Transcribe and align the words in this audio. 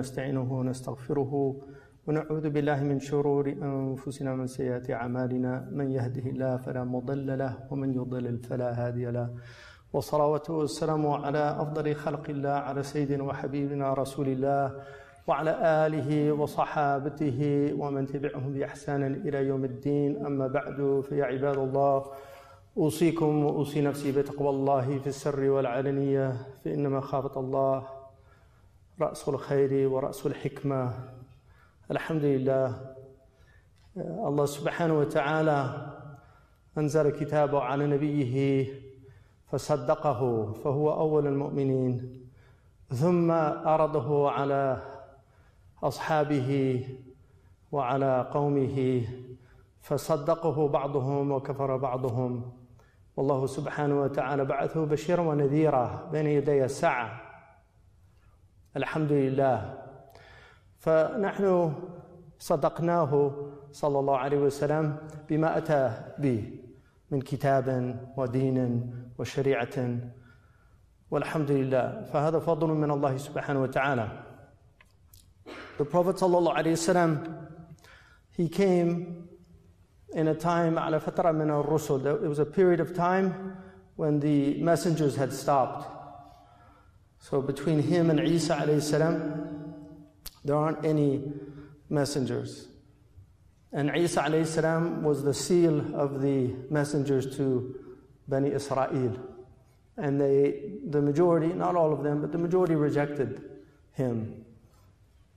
ونستعينه 0.00 0.52
ونستغفره 0.52 1.32
ونعوذ 2.06 2.50
بالله 2.50 2.84
من 2.84 2.98
شرور 3.00 3.48
أنفسنا 3.48 4.32
ومن 4.32 4.46
سيئات 4.46 4.90
أعمالنا. 4.90 5.68
من 5.72 5.90
يهده 5.90 6.26
الله 6.30 6.56
فلا 6.56 6.84
مضل 6.84 7.38
له 7.38 7.52
ومن 7.70 7.94
يضلل 7.94 8.38
فلا 8.38 8.70
هادي 8.80 9.10
له. 9.10 9.28
وصلواته 9.92 10.52
والسلام 10.54 11.06
على 11.06 11.56
أفضل 11.62 11.94
خلق 11.94 12.30
الله 12.30 12.50
على 12.50 12.82
سيدنا 12.82 13.22
وحبيبنا 13.24 13.92
رسول 13.92 14.28
الله 14.28 14.64
وعلى 15.28 15.52
آله 15.86 16.32
وصحابته 16.32 17.40
ومن 17.78 18.06
تبعهم 18.06 18.52
بإحسان 18.52 19.02
إلى 19.04 19.38
يوم 19.50 19.64
الدين. 19.64 20.26
أما 20.26 20.46
بعد 20.46 21.04
فيا 21.08 21.24
عباد 21.24 21.58
الله 21.58 22.04
أوصيكم 22.76 23.44
وأوصي 23.44 23.80
نفسي 23.80 24.12
بتقوى 24.12 24.48
الله 24.48 24.98
في 24.98 25.06
السر 25.06 25.40
والعلنية 25.50 26.32
فإنما 26.64 27.00
خافة 27.00 27.40
الله 27.40 27.99
رأس 29.00 29.28
الخير 29.28 29.88
ورأس 29.88 30.26
الحكمة. 30.26 30.94
الحمد 31.90 32.24
لله 32.24 32.94
الله 33.96 34.46
سبحانه 34.46 34.98
وتعالى 34.98 35.86
أنزل 36.78 37.10
كتابه 37.10 37.60
على 37.60 37.86
نبيه 37.86 38.66
فصدقه 39.46 40.52
فهو 40.52 40.92
أول 40.92 41.26
المؤمنين. 41.26 42.20
ثم 42.88 43.30
أرده 43.30 44.30
على 44.30 44.82
أصحابه 45.82 46.84
وعلى 47.72 48.30
قومه 48.32 49.04
فصدقه 49.80 50.68
بعضهم 50.68 51.30
وكفر 51.30 51.76
بعضهم. 51.76 52.52
والله 53.16 53.46
سبحانه 53.46 54.00
وتعالى 54.00 54.44
بعثه 54.44 54.84
بشيرا 54.84 55.20
ونذيرا 55.20 56.08
بين 56.12 56.26
يدي 56.26 56.64
الساعة. 56.64 57.29
الحمد 58.76 59.12
لله 59.12 59.78
فنحن 60.78 61.74
صدقناه 62.38 63.32
صلى 63.72 63.98
الله 63.98 64.16
عليه 64.18 64.38
وسلم 64.38 64.96
بما 65.28 65.58
أتى 65.58 65.92
به 66.18 66.60
من 67.10 67.20
كتاب 67.20 67.96
ودين 68.16 68.58
وشريعة. 69.18 69.98
والحمد 71.10 71.50
لله 71.50 72.04
فهذا 72.12 72.38
فضل 72.38 72.68
من 72.68 72.90
الله 72.90 73.16
سبحانه 73.16 73.62
وتعالى. 73.62 74.08
The 75.78 75.84
Prophet 75.84 76.16
صلى 76.16 76.38
الله 76.38 76.52
عليه 76.54 76.72
وسلم 76.72 77.10
he 78.38 78.48
came 78.48 79.26
in 80.14 80.28
a 80.28 80.34
time 80.34 80.78
على 80.78 81.00
فترة 81.00 81.32
من 81.32 81.50
الرسل. 81.50 82.22
It 82.22 82.28
was 82.28 82.38
a 82.38 82.46
period 82.46 82.78
of 82.78 82.94
time 82.94 83.56
when 83.96 84.20
the 84.20 84.62
messengers 84.62 85.16
had 85.16 85.32
stopped. 85.32 85.99
So 87.20 87.40
between 87.40 87.80
him 87.82 88.10
and 88.10 88.18
Isa 88.18 88.56
alayhi 88.56 88.82
salam, 88.82 89.74
there 90.44 90.56
aren't 90.56 90.84
any 90.84 91.22
messengers. 91.88 92.68
And 93.72 93.94
Isa 93.94 94.22
alayhi 94.22 94.46
salam 94.46 95.02
was 95.02 95.22
the 95.22 95.34
seal 95.34 95.94
of 95.94 96.20
the 96.20 96.54
messengers 96.70 97.36
to 97.36 97.76
Bani 98.26 98.52
Israel. 98.52 99.16
And 99.96 100.20
they, 100.20 100.78
the 100.88 101.02
majority, 101.02 101.48
not 101.48 101.76
all 101.76 101.92
of 101.92 102.02
them, 102.02 102.22
but 102.22 102.32
the 102.32 102.38
majority 102.38 102.74
rejected 102.74 103.42
him. 103.92 104.44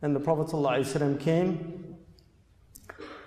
And 0.01 0.15
the 0.15 0.19
Prophet 0.19 0.47
ﷺ 0.47 1.19
came 1.19 1.97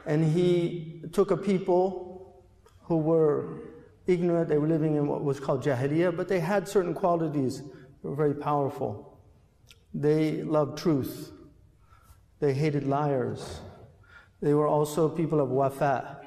and 0.06 0.32
he 0.32 1.02
took 1.12 1.30
a 1.30 1.36
people 1.36 2.44
who 2.82 2.96
were 2.96 3.60
ignorant, 4.06 4.48
they 4.48 4.58
were 4.58 4.68
living 4.68 4.94
in 4.94 5.06
what 5.06 5.24
was 5.24 5.40
called 5.40 5.64
Jahiliyyah, 5.64 6.16
but 6.16 6.28
they 6.28 6.40
had 6.40 6.68
certain 6.68 6.94
qualities 6.94 7.62
were 8.06 8.14
very 8.14 8.34
powerful. 8.34 9.18
They 9.92 10.42
loved 10.42 10.78
truth, 10.78 11.32
they 12.40 12.54
hated 12.54 12.86
liars, 12.86 13.60
they 14.40 14.54
were 14.54 14.66
also 14.66 15.08
people 15.08 15.40
of 15.40 15.50
wafa. 15.50 16.20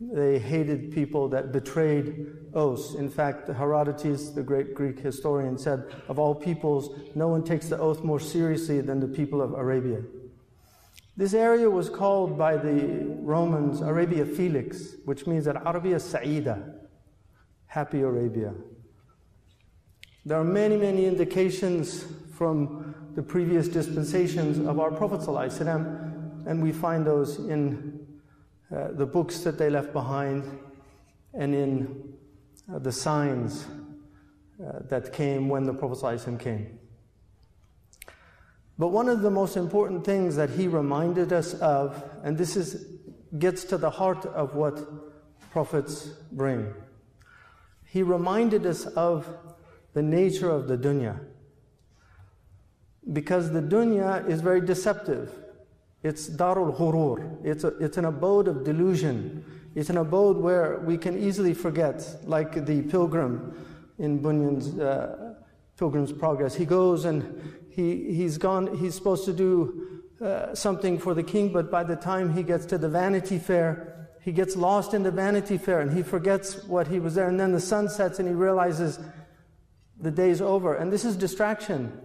They 0.00 0.38
hated 0.38 0.92
people 0.92 1.28
that 1.30 1.50
betrayed 1.52 2.26
oaths. 2.54 2.94
In 2.94 3.10
fact, 3.10 3.48
Herodotus, 3.48 4.30
the 4.30 4.44
great 4.44 4.72
Greek 4.74 5.00
historian, 5.00 5.58
said, 5.58 5.92
Of 6.08 6.20
all 6.20 6.34
peoples, 6.36 6.96
no 7.16 7.26
one 7.26 7.42
takes 7.42 7.68
the 7.68 7.78
oath 7.78 8.04
more 8.04 8.20
seriously 8.20 8.80
than 8.80 9.00
the 9.00 9.08
people 9.08 9.42
of 9.42 9.54
Arabia. 9.54 10.02
This 11.16 11.34
area 11.34 11.68
was 11.68 11.90
called 11.90 12.38
by 12.38 12.56
the 12.56 13.06
Romans 13.18 13.80
Arabia 13.80 14.24
Felix, 14.24 14.94
which 15.04 15.26
means 15.26 15.46
that 15.46 15.56
Arabia 15.56 15.98
Sa'ida, 15.98 16.74
happy 17.66 18.02
Arabia. 18.02 18.54
There 20.28 20.38
are 20.38 20.44
many, 20.44 20.76
many 20.76 21.06
indications 21.06 22.04
from 22.34 22.94
the 23.14 23.22
previous 23.22 23.66
dispensations 23.66 24.58
of 24.58 24.78
our 24.78 24.90
Prophet, 24.90 25.26
and 25.26 26.62
we 26.62 26.70
find 26.70 27.06
those 27.06 27.38
in 27.38 28.06
uh, 28.70 28.88
the 28.92 29.06
books 29.06 29.38
that 29.38 29.56
they 29.56 29.70
left 29.70 29.94
behind 29.94 30.44
and 31.32 31.54
in 31.54 32.12
uh, 32.70 32.78
the 32.78 32.92
signs 32.92 33.64
uh, 34.62 34.80
that 34.90 35.14
came 35.14 35.48
when 35.48 35.64
the 35.64 35.72
Prophet 35.72 36.38
came. 36.38 36.78
But 38.78 38.88
one 38.88 39.08
of 39.08 39.22
the 39.22 39.30
most 39.30 39.56
important 39.56 40.04
things 40.04 40.36
that 40.36 40.50
he 40.50 40.68
reminded 40.68 41.32
us 41.32 41.54
of, 41.54 42.04
and 42.22 42.36
this 42.36 42.54
is, 42.54 42.84
gets 43.38 43.64
to 43.64 43.78
the 43.78 43.88
heart 43.88 44.26
of 44.26 44.54
what 44.54 44.78
prophets 45.50 46.10
bring, 46.32 46.74
he 47.86 48.02
reminded 48.02 48.66
us 48.66 48.84
of 48.84 49.26
the 49.94 50.02
nature 50.02 50.50
of 50.50 50.68
the 50.68 50.76
dunya. 50.76 51.18
Because 53.12 53.50
the 53.52 53.62
dunya 53.62 54.28
is 54.28 54.40
very 54.40 54.60
deceptive. 54.60 55.32
It's 56.02 56.28
darul 56.28 56.76
ghurur. 56.76 57.44
It's, 57.44 57.64
a, 57.64 57.68
it's 57.78 57.96
an 57.96 58.04
abode 58.04 58.48
of 58.48 58.64
delusion. 58.64 59.44
It's 59.74 59.90
an 59.90 59.96
abode 59.96 60.36
where 60.36 60.78
we 60.80 60.96
can 60.96 61.18
easily 61.18 61.54
forget, 61.54 62.04
like 62.24 62.66
the 62.66 62.82
pilgrim 62.82 63.66
in 63.98 64.18
Bunyan's 64.18 64.78
uh, 64.78 65.34
Pilgrim's 65.78 66.12
Progress. 66.12 66.54
He 66.54 66.64
goes 66.64 67.04
and 67.04 67.58
he, 67.70 68.12
he's 68.12 68.38
gone, 68.38 68.76
he's 68.76 68.94
supposed 68.94 69.24
to 69.26 69.32
do 69.32 70.02
uh, 70.20 70.54
something 70.54 70.98
for 70.98 71.14
the 71.14 71.22
king, 71.22 71.52
but 71.52 71.70
by 71.70 71.84
the 71.84 71.94
time 71.94 72.34
he 72.34 72.42
gets 72.42 72.66
to 72.66 72.78
the 72.78 72.88
Vanity 72.88 73.38
Fair, 73.38 74.08
he 74.20 74.32
gets 74.32 74.56
lost 74.56 74.92
in 74.92 75.04
the 75.04 75.12
Vanity 75.12 75.56
Fair 75.56 75.80
and 75.80 75.96
he 75.96 76.02
forgets 76.02 76.64
what 76.64 76.88
he 76.88 76.98
was 76.98 77.14
there. 77.14 77.28
And 77.28 77.38
then 77.38 77.52
the 77.52 77.60
sun 77.60 77.88
sets 77.88 78.18
and 78.18 78.26
he 78.26 78.34
realizes 78.34 78.98
the 80.00 80.10
day's 80.10 80.40
over. 80.40 80.74
And 80.74 80.92
this 80.92 81.04
is 81.04 81.16
distraction. 81.16 82.00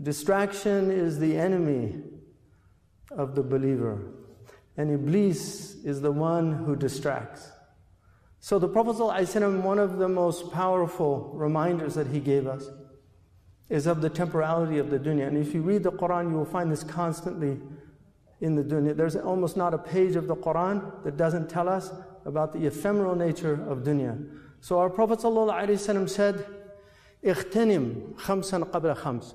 Distraction 0.00 0.90
is 0.90 1.18
the 1.18 1.36
enemy 1.36 2.02
of 3.10 3.34
the 3.34 3.42
believer. 3.42 4.00
And 4.76 4.90
Iblis 4.90 5.84
is 5.84 6.00
the 6.00 6.12
one 6.12 6.52
who 6.52 6.76
distracts. 6.76 7.50
So 8.40 8.58
the 8.58 8.68
Prophet 8.68 8.96
ﷺ, 8.96 9.62
one 9.62 9.78
of 9.78 9.98
the 9.98 10.08
most 10.08 10.50
powerful 10.50 11.30
reminders 11.34 11.94
that 11.94 12.08
he 12.08 12.18
gave 12.18 12.46
us 12.46 12.68
is 13.68 13.86
of 13.86 14.00
the 14.00 14.10
temporality 14.10 14.78
of 14.78 14.90
the 14.90 14.98
dunya. 14.98 15.28
And 15.28 15.36
if 15.36 15.54
you 15.54 15.62
read 15.62 15.82
the 15.82 15.92
Quran, 15.92 16.30
you 16.30 16.36
will 16.36 16.44
find 16.44 16.70
this 16.70 16.82
constantly 16.82 17.60
in 18.40 18.56
the 18.56 18.64
dunya. 18.64 18.96
There's 18.96 19.14
almost 19.14 19.56
not 19.56 19.74
a 19.74 19.78
page 19.78 20.16
of 20.16 20.26
the 20.26 20.34
Quran 20.34 21.04
that 21.04 21.16
doesn't 21.16 21.48
tell 21.48 21.68
us 21.68 21.92
about 22.24 22.52
the 22.52 22.66
ephemeral 22.66 23.14
nature 23.14 23.54
of 23.68 23.78
dunya. 23.78 24.28
So 24.60 24.78
our 24.78 24.90
Prophet 24.90 25.20
ﷺ 25.20 26.08
said, 26.08 26.44
Ightanim 27.24 28.14
khamsan 28.14 28.64
qabla 28.64 28.96
khams. 28.96 29.34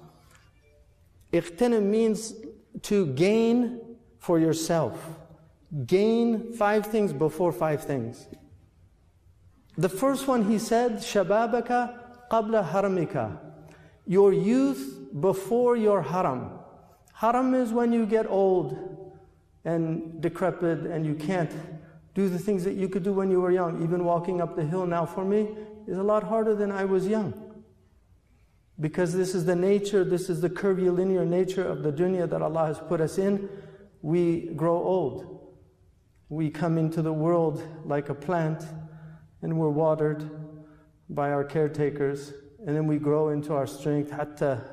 Ightanim 1.31 1.83
means 1.83 2.33
to 2.83 3.07
gain 3.07 3.79
for 4.19 4.39
yourself. 4.39 4.97
Gain 5.85 6.53
five 6.53 6.85
things 6.85 7.13
before 7.13 7.51
five 7.51 7.83
things. 7.83 8.27
The 9.77 9.89
first 9.89 10.27
one 10.27 10.49
he 10.49 10.59
said, 10.59 10.97
Shababaka 10.97 12.29
qabla 12.31 12.69
haramika. 12.69 13.37
Your 14.05 14.33
youth 14.33 14.99
before 15.19 15.75
your 15.75 16.01
haram. 16.01 16.51
Haram 17.13 17.53
is 17.53 17.71
when 17.71 17.93
you 17.93 18.05
get 18.05 18.27
old 18.27 19.13
and 19.65 20.21
decrepit 20.21 20.79
and 20.79 21.05
you 21.05 21.15
can't 21.15 21.51
do 22.13 22.29
the 22.29 22.39
things 22.39 22.63
that 22.63 22.73
you 22.73 22.89
could 22.89 23.03
do 23.03 23.13
when 23.13 23.29
you 23.29 23.41
were 23.41 23.51
young. 23.51 23.83
Even 23.83 24.03
walking 24.03 24.41
up 24.41 24.55
the 24.55 24.63
hill 24.63 24.85
now 24.85 25.05
for 25.05 25.23
me 25.23 25.49
is 25.87 25.97
a 25.97 26.03
lot 26.03 26.23
harder 26.23 26.55
than 26.55 26.71
I 26.71 26.85
was 26.85 27.07
young. 27.07 27.46
Because 28.79 29.13
this 29.13 29.33
is 29.33 29.45
the 29.45 29.55
nature, 29.55 30.03
this 30.03 30.29
is 30.29 30.41
the 30.41 30.49
curvilinear 30.49 31.25
nature 31.25 31.67
of 31.67 31.81
the 31.81 31.91
dunya 31.91 32.29
that 32.29 32.41
Allah 32.41 32.67
has 32.67 32.79
put 32.79 33.01
us 33.01 33.17
in. 33.17 33.49
We 34.03 34.51
grow 34.55 34.75
old. 34.75 35.55
We 36.29 36.51
come 36.51 36.77
into 36.77 37.01
the 37.01 37.13
world 37.13 37.63
like 37.85 38.09
a 38.09 38.13
plant 38.13 38.63
and 39.41 39.57
we're 39.57 39.69
watered 39.69 40.29
by 41.09 41.31
our 41.31 41.43
caretakers. 41.43 42.33
And 42.65 42.75
then 42.75 42.85
we 42.85 42.97
grow 42.97 43.29
into 43.29 43.53
our 43.53 43.65
strength. 43.65 44.11
Hatta 44.11 44.63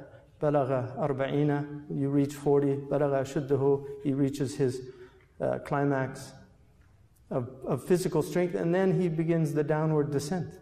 balagha 0.40 0.98
arba'ina. 0.98 1.84
You 1.90 2.10
reach 2.10 2.34
40. 2.34 2.76
Balagha 2.90 3.22
shuddahu. 3.22 3.86
He 4.02 4.12
reaches 4.12 4.54
his 4.54 4.82
uh, 5.40 5.60
climax 5.60 6.32
of, 7.30 7.48
of 7.64 7.84
physical 7.84 8.22
strength. 8.22 8.54
And 8.54 8.74
then 8.74 9.00
he 9.00 9.08
begins 9.08 9.54
the 9.54 9.64
downward 9.64 10.10
descent. 10.10 10.52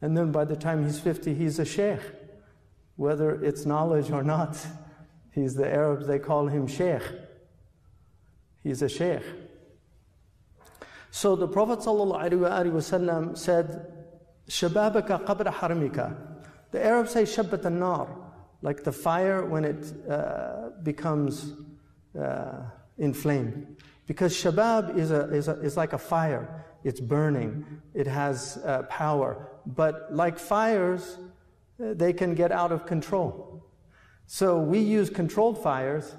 And 0.00 0.16
then 0.16 0.30
by 0.30 0.44
the 0.44 0.56
time 0.56 0.84
he's 0.84 1.00
50, 1.00 1.34
he's 1.34 1.58
a 1.58 1.64
sheikh 1.64 2.00
whether 2.96 3.42
it's 3.42 3.64
knowledge 3.66 4.10
or 4.10 4.22
not. 4.22 4.58
He's 5.32 5.54
the 5.54 5.70
Arabs, 5.70 6.06
they 6.06 6.18
call 6.18 6.48
him 6.48 6.66
Sheikh. 6.66 7.02
He's 8.62 8.82
a 8.82 8.88
Sheikh. 8.88 9.22
So 11.10 11.36
the 11.36 11.48
Prophet 11.48 11.78
ﷺ 11.78 13.38
said, 13.38 13.92
Shababaka 14.48 15.24
qabra 15.24 15.52
haramika. 15.52 16.16
The 16.70 16.84
Arabs 16.84 17.12
say 17.12 17.22
Shabbat 17.22 17.70
nar, 17.72 18.08
like 18.62 18.84
the 18.84 18.92
fire 18.92 19.44
when 19.46 19.64
it 19.64 20.10
uh, 20.10 20.70
becomes 20.82 21.54
uh, 22.20 22.64
inflamed. 22.98 23.76
Because 24.06 24.34
Shabab 24.34 24.96
is, 24.96 25.10
a, 25.10 25.22
is, 25.32 25.48
a, 25.48 25.60
is 25.60 25.76
like 25.76 25.92
a 25.92 25.98
fire, 25.98 26.64
it's 26.84 27.00
burning, 27.00 27.64
it 27.94 28.06
has 28.06 28.58
uh, 28.64 28.82
power. 28.82 29.48
But 29.66 30.14
like 30.14 30.38
fires, 30.38 31.18
they 31.79 32.13
can 32.13 32.35
get 32.35 32.51
out 32.51 32.71
of 32.71 32.85
control. 32.85 33.63
So 34.27 34.59
we 34.59 34.79
use 34.79 35.09
controlled 35.09 35.61
fires 35.61 36.15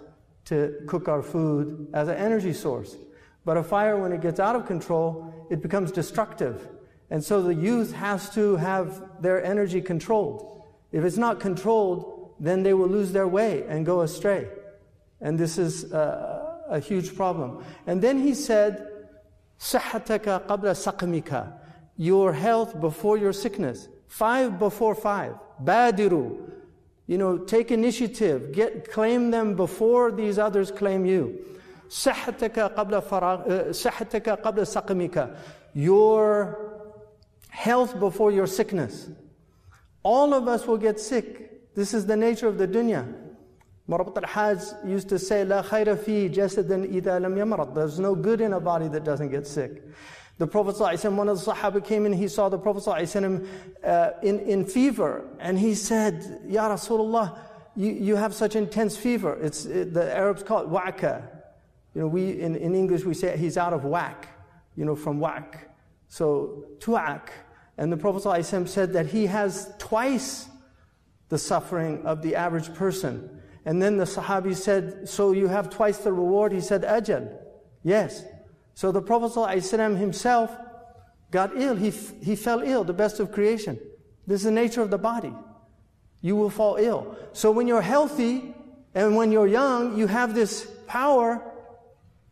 to 0.46 0.74
cook 0.86 1.08
our 1.08 1.22
food 1.22 1.88
as 1.94 2.08
an 2.08 2.16
energy 2.16 2.52
source. 2.52 2.96
But 3.44 3.56
a 3.56 3.62
fire, 3.62 3.96
when 3.96 4.12
it 4.12 4.20
gets 4.20 4.38
out 4.38 4.54
of 4.54 4.66
control, 4.66 5.46
it 5.50 5.62
becomes 5.62 5.90
destructive. 5.92 6.68
And 7.10 7.22
so 7.22 7.42
the 7.42 7.54
youth 7.54 7.92
has 7.92 8.30
to 8.34 8.56
have 8.56 9.02
their 9.20 9.44
energy 9.44 9.80
controlled. 9.80 10.62
If 10.92 11.04
it's 11.04 11.16
not 11.16 11.40
controlled, 11.40 12.34
then 12.38 12.62
they 12.62 12.74
will 12.74 12.88
lose 12.88 13.12
their 13.12 13.28
way 13.28 13.64
and 13.68 13.86
go 13.86 14.00
astray. 14.02 14.48
And 15.20 15.38
this 15.38 15.58
is 15.58 15.92
a, 15.92 16.64
a 16.68 16.80
huge 16.80 17.14
problem. 17.14 17.64
And 17.86 18.02
then 18.02 18.18
he 18.18 18.34
said, 18.34 18.88
صحتك 19.58 20.46
قبل 20.46 20.74
سقمك 20.76 21.52
Your 21.96 22.32
health 22.32 22.80
before 22.80 23.16
your 23.16 23.32
sickness. 23.32 23.88
Five 24.08 24.58
before 24.58 24.94
five. 24.94 25.34
Badiru. 25.63 26.37
You 27.07 27.17
know, 27.17 27.37
take 27.37 27.71
initiative. 27.71 28.51
Get, 28.51 28.91
claim 28.91 29.31
them 29.31 29.55
before 29.55 30.11
these 30.11 30.37
others 30.37 30.71
claim 30.71 31.05
you. 31.05 31.39
صحتك 31.89 32.75
qabla 32.75 33.01
فراغ, 33.01 33.47
uh, 35.33 35.33
Your 35.73 36.57
health 37.49 37.99
before 37.99 38.31
your 38.31 38.47
sickness. 38.47 39.09
All 40.03 40.33
of 40.33 40.47
us 40.47 40.65
will 40.67 40.77
get 40.77 40.99
sick. 40.99 41.73
This 41.75 41.93
is 41.93 42.05
the 42.05 42.17
nature 42.17 42.47
of 42.47 42.57
the 42.57 42.67
dunya. 42.67 43.05
Murabit 43.89 44.17
al-Hajj 44.17 44.85
used 44.85 45.07
to 45.09 45.17
say, 45.17 45.45
"La 45.45 45.61
خير 45.61 45.97
fi 45.97 46.29
جسد 46.29 46.69
إذا 46.69 47.19
لم 47.19 47.37
يمرض. 47.37 47.73
There's 47.73 47.99
no 47.99 48.15
good 48.15 48.41
in 48.41 48.53
a 48.53 48.59
body 48.59 48.89
that 48.89 49.05
doesn't 49.05 49.29
get 49.29 49.47
sick. 49.47 49.81
The 50.38 50.46
Prophet 50.46 50.76
ﷺ, 50.76 51.14
one 51.14 51.28
of 51.28 51.42
the 51.42 51.52
Sahaba 51.52 51.84
came 51.84 52.06
in, 52.06 52.12
he 52.12 52.28
saw 52.28 52.48
the 52.48 52.58
Prophet 52.58 52.84
ﷺ, 52.84 53.46
uh, 53.84 54.10
in, 54.22 54.40
in 54.40 54.64
fever, 54.64 55.24
and 55.38 55.58
he 55.58 55.74
said, 55.74 56.40
Ya 56.48 56.68
Rasulullah, 56.68 57.38
you, 57.76 57.92
you 57.92 58.16
have 58.16 58.34
such 58.34 58.56
intense 58.56 58.96
fever. 58.96 59.38
It's, 59.40 59.64
it, 59.64 59.94
the 59.94 60.14
Arabs 60.14 60.42
call 60.42 60.62
it 60.62 60.68
wa'ka. 60.68 61.22
You 61.94 62.02
know, 62.02 62.08
we, 62.08 62.40
in, 62.40 62.56
in 62.56 62.74
English 62.74 63.04
we 63.04 63.14
say 63.14 63.36
he's 63.36 63.56
out 63.56 63.72
of 63.72 63.84
whack, 63.84 64.28
you 64.76 64.84
know, 64.84 64.96
from 64.96 65.20
whack. 65.20 65.68
So, 66.08 66.64
tu'ak. 66.78 67.28
And 67.78 67.92
the 67.92 67.96
Prophet 67.96 68.22
ﷺ 68.22 68.68
said 68.68 68.92
that 68.94 69.06
he 69.06 69.26
has 69.26 69.72
twice 69.78 70.48
the 71.28 71.38
suffering 71.38 72.04
of 72.04 72.20
the 72.22 72.36
average 72.36 72.74
person. 72.74 73.40
And 73.64 73.80
then 73.80 73.96
the 73.96 74.04
Sahabi 74.04 74.54
said, 74.54 75.08
So 75.08 75.32
you 75.32 75.48
have 75.48 75.70
twice 75.70 75.98
the 75.98 76.12
reward? 76.12 76.52
He 76.52 76.60
said, 76.60 76.82
Ajal. 76.82 77.32
Yes. 77.82 78.24
So 78.76 78.92
the 78.92 79.02
Prophet 79.02 79.32
ﷺ 79.32 79.98
himself 79.98 80.56
got 81.30 81.56
ill. 81.56 81.76
He, 81.76 81.90
he 82.22 82.36
fell 82.36 82.60
ill, 82.60 82.84
the 82.84 82.92
best 82.92 83.20
of 83.20 83.32
creation. 83.32 83.78
This 84.26 84.40
is 84.40 84.44
the 84.44 84.50
nature 84.50 84.82
of 84.82 84.90
the 84.90 84.98
body. 84.98 85.32
You 86.20 86.36
will 86.36 86.50
fall 86.50 86.76
ill. 86.76 87.16
So 87.32 87.50
when 87.50 87.66
you're 87.66 87.82
healthy 87.82 88.54
and 88.94 89.16
when 89.16 89.32
you're 89.32 89.48
young, 89.48 89.98
you 89.98 90.06
have 90.06 90.34
this 90.34 90.70
power 90.86 91.42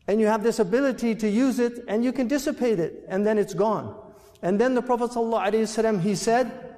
and 0.06 0.20
you 0.20 0.26
have 0.26 0.43
this 0.43 0.58
ability 0.58 1.14
to 1.17 1.29
use 1.29 1.58
it 1.58 1.85
and 1.88 2.05
you 2.05 2.12
can 2.12 2.29
dissipate 2.29 2.79
it 2.79 3.05
and 3.08 3.26
then 3.26 3.38
it's 3.38 3.55
gone. 3.55 3.97
And 4.43 4.58
then 4.61 4.75
the 4.75 4.82
Prophet 4.82 5.11
ﷺ, 5.11 6.00
he 6.00 6.14
said, 6.14 6.76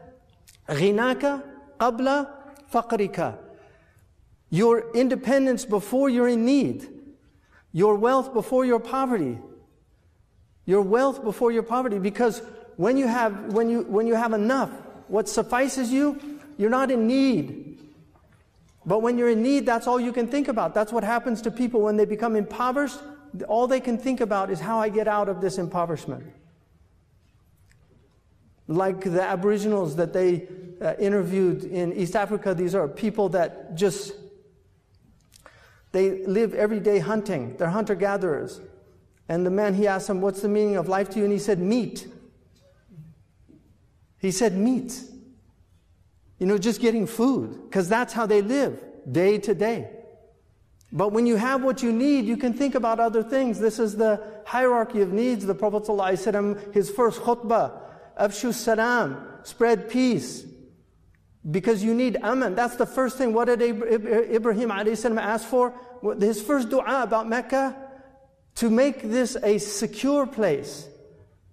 غِنَاكَ 0.69 1.43
قَبْلَ 1.79 2.29
فَقْرِكَ 2.73 3.39
Your 4.51 4.91
independence 4.93 5.65
before 5.65 6.09
you're 6.09 6.29
in 6.29 6.45
need. 6.45 6.89
Your 7.73 7.97
wealth 7.97 8.33
before 8.35 8.65
your 8.65 8.81
poverty. 8.81 9.39
Your 10.68 10.84
wealth 10.84 11.24
before 11.24 11.52
your 11.52 11.64
poverty. 11.64 11.98
Because 11.98 12.44
when 12.76 12.96
you 12.96 13.08
have, 13.08 13.54
when 13.54 13.68
you, 13.68 13.82
when 13.82 14.06
you 14.06 14.14
have 14.14 14.34
enough, 14.34 14.70
what 15.08 15.28
suffices 15.28 15.92
you, 15.92 16.40
you're 16.60 16.70
not 16.70 16.92
in 16.92 17.08
need. 17.08 17.80
But 18.86 19.02
when 19.02 19.18
you're 19.18 19.32
in 19.32 19.42
need, 19.42 19.66
that's 19.66 19.88
all 19.88 20.00
you 20.00 20.14
can 20.14 20.28
think 20.28 20.48
about. 20.48 20.76
That's 20.76 20.92
what 20.92 21.04
happens 21.04 21.42
to 21.42 21.50
people 21.50 21.82
when 21.82 21.98
they 21.98 22.06
become 22.06 22.36
impoverished. 22.36 23.00
All 23.48 23.66
they 23.66 23.80
can 23.80 23.98
think 23.98 24.22
about 24.22 24.52
is 24.52 24.60
how 24.60 24.80
I 24.80 24.90
get 24.90 25.08
out 25.08 25.28
of 25.28 25.42
this 25.42 25.58
impoverishment 25.58 26.32
like 28.68 29.02
the 29.02 29.22
Aboriginals 29.22 29.96
that 29.96 30.14
they 30.14 30.48
uh, 30.82 30.94
interviewed 31.00 31.64
in 31.64 31.94
East 31.94 32.16
Africa. 32.16 32.54
These 32.54 32.76
are 32.76 32.88
people 32.88 33.30
that 33.30 33.76
just 33.76 34.14
they 35.92 36.26
live 36.26 36.54
every 36.54 36.80
day 36.80 37.00
hunting. 37.00 37.56
They're 37.58 37.70
hunter 37.70 37.96
gatherers. 37.96 38.60
And 39.30 39.46
the 39.46 39.52
man 39.52 39.74
he 39.74 39.88
asked 39.88 40.10
him, 40.10 40.22
"What's 40.22 40.42
the 40.42 40.48
meaning 40.48 40.78
of 40.78 40.88
life 40.88 41.10
to 41.10 41.20
you?" 41.20 41.26
And 41.26 41.34
he 41.34 41.40
said, 41.40 41.60
"Meat." 41.60 42.08
He 44.20 44.32
said, 44.32 44.58
"Meat." 44.58 45.04
You 46.40 46.46
know, 46.46 46.58
just 46.58 46.80
getting 46.80 47.08
food, 47.08 47.64
because 47.64 47.90
that's 47.90 48.14
how 48.14 48.26
they 48.26 48.42
live 48.42 48.82
day 49.12 49.38
to 49.40 49.56
day. 49.56 49.90
But 50.92 51.12
when 51.12 51.26
you 51.26 51.36
have 51.36 51.64
what 51.64 51.84
you 51.84 51.92
need, 51.92 52.26
you 52.26 52.38
can 52.38 52.54
think 52.54 52.76
about 52.76 53.00
other 53.00 53.22
things. 53.22 53.60
This 53.60 53.80
is 53.80 53.98
the 53.98 54.22
hierarchy 54.46 55.02
of 55.02 55.12
needs. 55.12 55.46
The 55.46 55.56
Prophet 55.56 55.84
ﷺ, 55.84 56.74
his 56.74 56.90
first 56.90 57.20
khutbah, 57.20 57.82
Afshu 58.18 58.54
salam, 58.54 59.18
spread 59.44 59.90
peace. 59.90 60.46
Because 61.50 61.84
you 61.84 61.94
need 61.94 62.18
aman. 62.24 62.56
That's 62.56 62.76
the 62.76 62.86
first 62.86 63.18
thing. 63.18 63.34
What 63.34 63.46
did 63.46 63.62
Ibrahim 63.62 64.72
ask 64.72 65.48
for? 65.48 65.74
His 66.20 66.42
first 66.42 66.70
dua 66.70 67.04
about 67.04 67.28
Mecca? 67.28 67.76
To 68.57 68.71
make 68.71 69.03
this 69.03 69.37
a 69.43 69.59
secure 69.59 70.27
place. 70.27 70.89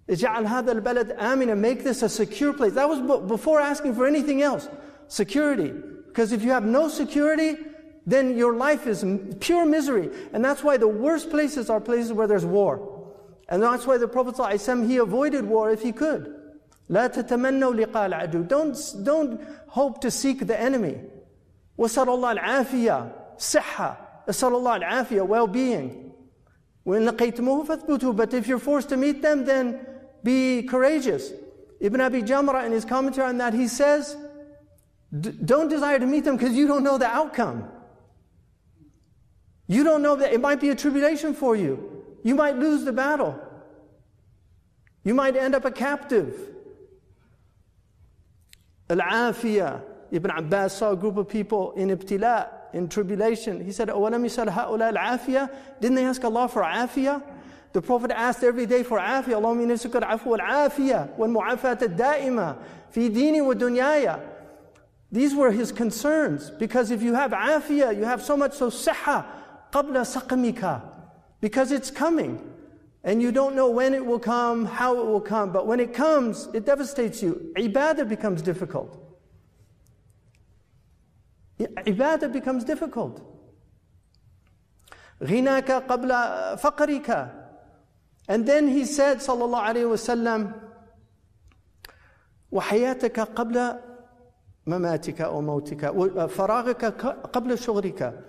اجعل 0.08 0.46
هذا 0.46 0.72
البلد 0.72 1.16
آمنا. 1.18 1.56
Make 1.56 1.84
this 1.84 2.02
a 2.02 2.08
secure 2.08 2.52
place. 2.52 2.72
That 2.72 2.88
was 2.88 3.00
before 3.28 3.60
asking 3.60 3.94
for 3.94 4.06
anything 4.06 4.42
else. 4.42 4.68
Security. 5.08 5.72
Because 6.06 6.32
if 6.32 6.42
you 6.42 6.50
have 6.50 6.64
no 6.64 6.88
security, 6.88 7.56
then 8.06 8.36
your 8.36 8.54
life 8.56 8.86
is 8.86 9.04
pure 9.40 9.64
misery. 9.64 10.10
And 10.32 10.44
that's 10.44 10.62
why 10.64 10.76
the 10.76 10.88
worst 10.88 11.30
places 11.30 11.70
are 11.70 11.80
places 11.80 12.12
where 12.12 12.26
there's 12.26 12.44
war. 12.44 13.14
And 13.48 13.62
that's 13.62 13.86
why 13.86 13.98
the 13.98 14.08
Prophet 14.08 14.36
ﷺ, 14.36 14.88
he 14.88 14.96
avoided 14.98 15.44
war 15.44 15.70
if 15.70 15.82
he 15.82 15.92
could. 15.92 16.36
لا 16.90 17.06
تتمنوا 17.06 17.74
لقاء 17.74 18.06
العدو 18.06 18.48
don't, 18.48 19.04
don't 19.04 19.40
hope 19.68 20.00
to 20.00 20.10
seek 20.10 20.46
the 20.46 20.60
enemy 20.60 20.98
وصل 21.78 22.08
الله 22.08 22.32
العافية 22.32 23.12
صحة 23.38 24.24
أسأل 24.28 24.54
الله 24.54 24.76
العافية 24.76 25.22
well-being 25.28 26.12
وإن 26.84 27.04
لقيتموه 27.06 27.64
فاثبتوا 27.64 28.12
but 28.14 28.34
if 28.34 28.48
you're 28.48 28.58
forced 28.58 28.88
to 28.88 28.96
meet 28.96 29.22
them 29.22 29.44
then 29.44 29.80
be 30.22 30.62
courageous 30.62 31.32
Ibn 31.80 32.00
Abi 32.00 32.22
Jamra 32.22 32.66
in 32.66 32.72
his 32.72 32.84
commentary 32.84 33.28
on 33.28 33.38
that 33.38 33.54
he 33.54 33.68
says 33.68 34.16
don't 35.44 35.68
desire 35.68 35.98
to 35.98 36.06
meet 36.06 36.24
them 36.24 36.36
because 36.36 36.54
you 36.54 36.66
don't 36.66 36.84
know 36.84 36.98
the 36.98 37.06
outcome 37.06 37.68
you 39.66 39.84
don't 39.84 40.02
know 40.02 40.16
that 40.16 40.32
it 40.32 40.40
might 40.40 40.60
be 40.60 40.70
a 40.70 40.74
tribulation 40.74 41.34
for 41.34 41.56
you 41.56 42.04
you 42.22 42.34
might 42.34 42.56
lose 42.56 42.84
the 42.84 42.92
battle 42.92 43.38
you 45.04 45.14
might 45.14 45.36
end 45.36 45.54
up 45.54 45.64
a 45.64 45.70
captive 45.70 46.50
Al-Afiyah. 48.90 49.82
Ibn 50.10 50.30
Abbas 50.30 50.76
saw 50.76 50.90
a 50.90 50.96
group 50.96 51.16
of 51.16 51.28
people 51.28 51.72
in 51.72 51.90
ibtila, 51.90 52.48
in 52.72 52.88
tribulation. 52.88 53.64
He 53.64 53.72
said, 53.72 53.88
أَوَلَمْ 53.88 54.24
يَسَلْ 54.24 54.48
هَؤُلَاء 54.48 54.94
الْعَافِيَةِ 54.94 55.50
Didn't 55.80 55.96
they 55.96 56.04
ask 56.04 56.22
Allah 56.24 56.48
for 56.48 56.62
afiyah? 56.62 57.22
The 57.72 57.82
Prophet 57.82 58.10
asked 58.10 58.42
every 58.42 58.66
day 58.66 58.82
for 58.82 58.98
afiyah. 58.98 59.36
اللهم 59.38 59.60
إني 59.60 59.76
سكر 59.76 60.04
عفو 60.04 60.34
العافية 60.34 61.16
والمعافاة 61.18 61.78
الدائمة 61.82 62.56
في 62.90 63.08
ديني 63.08 63.40
ودنياي. 63.40 64.20
These 65.12 65.34
were 65.34 65.50
his 65.50 65.72
concerns. 65.72 66.50
Because 66.50 66.90
if 66.90 67.02
you 67.02 67.14
have 67.14 67.32
afiyah, 67.32 67.96
you 67.96 68.04
have 68.04 68.22
so 68.22 68.36
much 68.36 68.54
so 68.54 68.70
siha, 68.70 69.24
قبل 69.72 69.94
سقمك. 70.04 70.82
Because 71.40 71.72
it's 71.72 71.90
coming. 71.90 72.46
And 73.02 73.22
you 73.22 73.32
don't 73.32 73.56
know 73.56 73.70
when 73.70 73.94
it 73.94 74.04
will 74.04 74.18
come, 74.18 74.66
how 74.66 74.98
it 75.00 75.06
will 75.06 75.22
come. 75.22 75.52
But 75.52 75.66
when 75.66 75.80
it 75.80 75.94
comes, 75.94 76.48
it 76.52 76.66
devastates 76.66 77.22
you. 77.22 77.52
Ibadah 77.56 78.08
becomes 78.08 78.42
difficult. 78.42 79.03
Ibadah 81.58 82.32
becomes 82.32 82.64
difficult. 82.64 83.20
غناك 85.22 85.70
قبل 85.88 86.08
فقرك. 86.58 87.30
And 88.28 88.46
then 88.46 88.68
he 88.68 88.84
said, 88.84 89.18
صلى 89.18 89.44
الله 89.44 89.60
عليه 89.60 89.84
وسلم, 89.84 90.52
وحياتك 92.52 93.20
قبل 93.20 93.78
مماتك 94.66 95.20
أو 95.20 95.40
موتك 95.40 95.86
فراغك 96.26 96.84
قبل 97.32 97.58
شغلك 97.58 98.24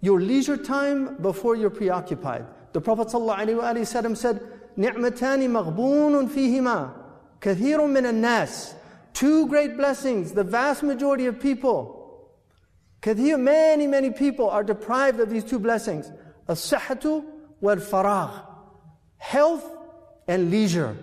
your 0.00 0.20
leisure 0.20 0.58
time 0.58 1.16
before 1.22 1.56
you're 1.56 1.70
preoccupied. 1.70 2.44
The 2.74 2.80
Prophet 2.80 3.08
ﷺ 3.08 4.16
said, 4.16 4.40
نعمتان 4.76 5.50
مغبون 5.50 6.26
فيهما 6.26 6.90
كثير 7.40 7.86
من 7.86 8.06
الناس 8.06 8.74
Two 9.14 9.46
great 9.46 9.76
blessings, 9.76 10.32
the 10.32 10.42
vast 10.42 10.82
majority 10.82 11.26
of 11.26 11.38
people, 11.38 11.97
Kathir, 13.01 13.39
many, 13.39 13.87
many 13.87 14.11
people 14.11 14.49
are 14.49 14.63
deprived 14.63 15.19
of 15.19 15.29
these 15.29 15.43
two 15.43 15.59
blessings. 15.59 16.11
As-sahatu 16.47 17.23
wal-faragh. 17.61 18.45
Health 19.17 19.65
and 20.27 20.51
leisure. 20.51 20.97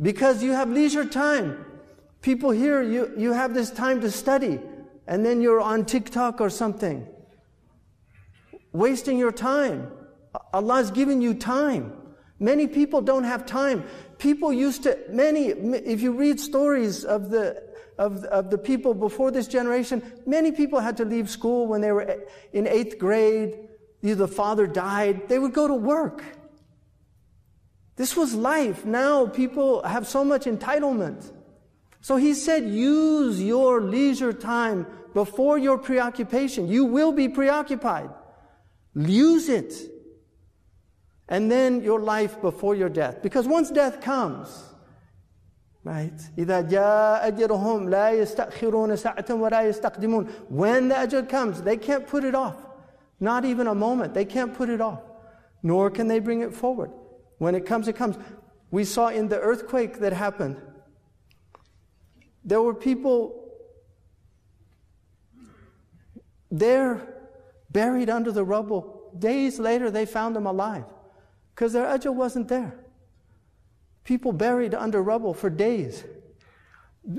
Because 0.00 0.42
you 0.42 0.52
have 0.52 0.68
leisure 0.68 1.06
time. 1.06 1.64
People 2.20 2.50
here, 2.50 2.82
you, 2.82 3.12
you 3.16 3.32
have 3.32 3.54
this 3.54 3.70
time 3.70 4.00
to 4.02 4.10
study. 4.10 4.60
And 5.06 5.24
then 5.24 5.40
you're 5.40 5.60
on 5.60 5.84
TikTok 5.86 6.40
or 6.40 6.50
something. 6.50 7.06
Wasting 8.72 9.18
your 9.18 9.32
time. 9.32 9.90
Allah's 10.52 10.90
given 10.90 11.22
you 11.22 11.32
time. 11.32 11.92
Many 12.38 12.66
people 12.66 13.00
don't 13.00 13.24
have 13.24 13.46
time. 13.46 13.84
People 14.18 14.52
used 14.52 14.82
to, 14.82 14.98
many, 15.08 15.46
if 15.46 16.02
you 16.02 16.12
read 16.12 16.38
stories 16.38 17.04
of 17.04 17.30
the 17.30 17.62
of, 17.98 18.24
of 18.24 18.50
the 18.50 18.58
people 18.58 18.94
before 18.94 19.30
this 19.30 19.46
generation, 19.46 20.02
many 20.26 20.52
people 20.52 20.80
had 20.80 20.96
to 20.98 21.04
leave 21.04 21.30
school 21.30 21.66
when 21.66 21.80
they 21.80 21.92
were 21.92 22.20
in 22.52 22.66
eighth 22.66 22.98
grade. 22.98 23.58
Either 24.02 24.14
the 24.14 24.28
father 24.28 24.66
died, 24.66 25.28
they 25.28 25.38
would 25.38 25.52
go 25.52 25.66
to 25.66 25.74
work. 25.74 26.22
This 27.96 28.14
was 28.16 28.34
life. 28.34 28.84
Now 28.84 29.26
people 29.26 29.82
have 29.82 30.06
so 30.06 30.24
much 30.24 30.44
entitlement. 30.44 31.32
So 32.02 32.16
he 32.16 32.34
said, 32.34 32.64
use 32.68 33.42
your 33.42 33.80
leisure 33.80 34.32
time 34.32 34.86
before 35.14 35.58
your 35.58 35.78
preoccupation. 35.78 36.68
You 36.68 36.84
will 36.84 37.10
be 37.10 37.28
preoccupied. 37.28 38.10
Use 38.94 39.48
it. 39.48 39.74
And 41.28 41.50
then 41.50 41.82
your 41.82 41.98
life 42.00 42.40
before 42.40 42.76
your 42.76 42.88
death. 42.88 43.22
Because 43.22 43.48
once 43.48 43.70
death 43.70 44.00
comes, 44.00 44.62
right? 45.85 46.19
إذا 46.37 46.61
جاء 46.61 47.27
أجرهم 47.27 47.89
لا 47.89 48.11
يستأخرون 48.11 48.95
ساعة 48.95 49.25
ولا 49.29 49.61
يستقدمون. 49.61 50.29
When 50.49 50.89
the 50.89 50.95
ajal 50.95 51.27
comes, 51.27 51.61
they 51.61 51.77
can't 51.77 52.07
put 52.07 52.23
it 52.23 52.35
off. 52.35 52.55
Not 53.19 53.45
even 53.45 53.67
a 53.67 53.75
moment. 53.75 54.13
They 54.13 54.25
can't 54.25 54.53
put 54.53 54.69
it 54.69 54.81
off. 54.81 55.01
Nor 55.63 55.89
can 55.91 56.07
they 56.07 56.19
bring 56.19 56.41
it 56.41 56.53
forward. 56.53 56.91
When 57.37 57.55
it 57.55 57.65
comes, 57.65 57.87
it 57.87 57.95
comes. 57.95 58.17
We 58.71 58.83
saw 58.83 59.09
in 59.09 59.27
the 59.27 59.39
earthquake 59.39 59.99
that 59.99 60.13
happened, 60.13 60.57
there 62.43 62.61
were 62.61 62.73
people 62.73 63.49
there 66.49 67.01
buried 67.69 68.09
under 68.09 68.31
the 68.31 68.43
rubble. 68.43 69.11
Days 69.17 69.59
later, 69.59 69.91
they 69.91 70.05
found 70.05 70.35
them 70.35 70.45
alive 70.45 70.85
because 71.53 71.73
their 71.73 71.85
ajal 71.85 72.15
wasn't 72.15 72.47
there. 72.47 72.73
People 74.06 74.32
buried 74.32 74.72
under 74.72 75.02
rubble 75.02 75.34
for 75.34 75.50
days. 75.50 76.04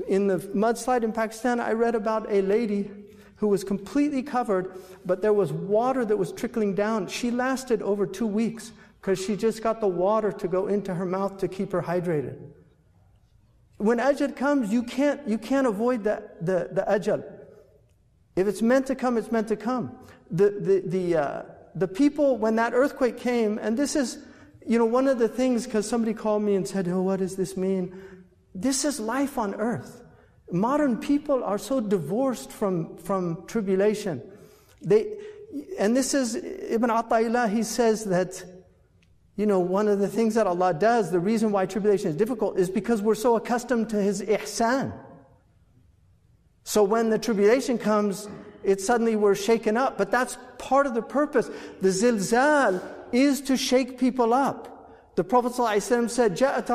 In 0.08 0.26
the 0.26 0.38
mudslide 0.38 1.02
in 1.02 1.12
Pakistan, 1.12 1.60
I 1.60 1.72
read 1.72 1.94
about 1.94 2.32
a 2.32 2.40
lady 2.40 2.90
who 3.36 3.48
was 3.48 3.62
completely 3.62 4.22
covered, 4.22 4.74
but 5.04 5.20
there 5.20 5.34
was 5.34 5.52
water 5.52 6.06
that 6.06 6.16
was 6.16 6.32
trickling 6.32 6.74
down. 6.74 7.06
She 7.06 7.30
lasted 7.30 7.82
over 7.82 8.06
two 8.06 8.26
weeks 8.26 8.72
because 9.02 9.22
she 9.22 9.36
just 9.36 9.62
got 9.62 9.80
the 9.82 9.86
water 9.86 10.32
to 10.32 10.48
go 10.48 10.66
into 10.66 10.94
her 10.94 11.04
mouth 11.04 11.36
to 11.38 11.46
keep 11.46 11.72
her 11.72 11.82
hydrated. 11.82 12.38
When 13.76 13.98
ajal 13.98 14.34
comes, 14.34 14.72
you 14.72 14.82
can't, 14.82 15.28
you 15.28 15.36
can't 15.36 15.66
avoid 15.66 16.04
the, 16.04 16.22
the, 16.40 16.70
the 16.72 16.86
ajal. 16.88 17.22
If 18.34 18.46
it's 18.46 18.62
meant 18.62 18.86
to 18.86 18.94
come, 18.94 19.18
it's 19.18 19.30
meant 19.30 19.48
to 19.48 19.56
come. 19.56 19.94
The, 20.30 20.50
the, 20.58 20.82
the, 20.86 21.16
uh, 21.16 21.42
the 21.74 21.86
people, 21.86 22.38
when 22.38 22.56
that 22.56 22.72
earthquake 22.72 23.18
came, 23.18 23.58
and 23.58 23.76
this 23.76 23.94
is, 23.94 24.18
you 24.68 24.78
know, 24.78 24.84
one 24.84 25.08
of 25.08 25.18
the 25.18 25.28
things, 25.28 25.64
because 25.64 25.88
somebody 25.88 26.12
called 26.12 26.42
me 26.42 26.54
and 26.54 26.68
said, 26.68 26.86
Oh, 26.88 27.00
what 27.00 27.20
does 27.20 27.36
this 27.36 27.56
mean? 27.56 27.98
This 28.54 28.84
is 28.84 29.00
life 29.00 29.38
on 29.38 29.54
earth. 29.54 30.02
Modern 30.52 30.98
people 30.98 31.42
are 31.42 31.56
so 31.56 31.80
divorced 31.80 32.52
from, 32.52 32.98
from 32.98 33.46
tribulation. 33.46 34.20
They, 34.82 35.14
and 35.78 35.96
this 35.96 36.12
is 36.12 36.36
Ibn 36.36 36.90
Atta'illah, 36.90 37.50
he 37.50 37.62
says 37.62 38.04
that 38.04 38.44
you 39.36 39.46
know, 39.46 39.60
one 39.60 39.88
of 39.88 40.00
the 40.00 40.08
things 40.08 40.34
that 40.34 40.46
Allah 40.46 40.74
does, 40.74 41.10
the 41.10 41.20
reason 41.20 41.52
why 41.52 41.64
tribulation 41.64 42.10
is 42.10 42.16
difficult 42.16 42.58
is 42.58 42.68
because 42.68 43.00
we're 43.00 43.14
so 43.14 43.36
accustomed 43.36 43.88
to 43.90 43.96
His 44.02 44.20
ihsan. 44.20 44.92
So 46.64 46.82
when 46.82 47.08
the 47.08 47.18
tribulation 47.18 47.78
comes, 47.78 48.28
it 48.64 48.80
suddenly 48.80 49.14
we're 49.16 49.36
shaken 49.36 49.76
up. 49.76 49.96
But 49.96 50.10
that's 50.10 50.36
part 50.58 50.86
of 50.86 50.94
the 50.94 51.02
purpose. 51.02 51.48
The 51.80 51.88
zilzal 51.88 52.82
is 53.11 53.41
to 53.41 53.57
shake 53.57 53.97
people 53.97 54.33
up. 54.33 54.69
The 55.15 55.23
Prophet 55.23 55.53
ﷺ 55.53 56.09
said, 56.09 56.35
جاءت 56.35 56.67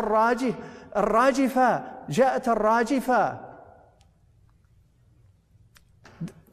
الراجفة 0.95 1.83
جاءت 2.09 2.49
الراجفة 2.57 3.49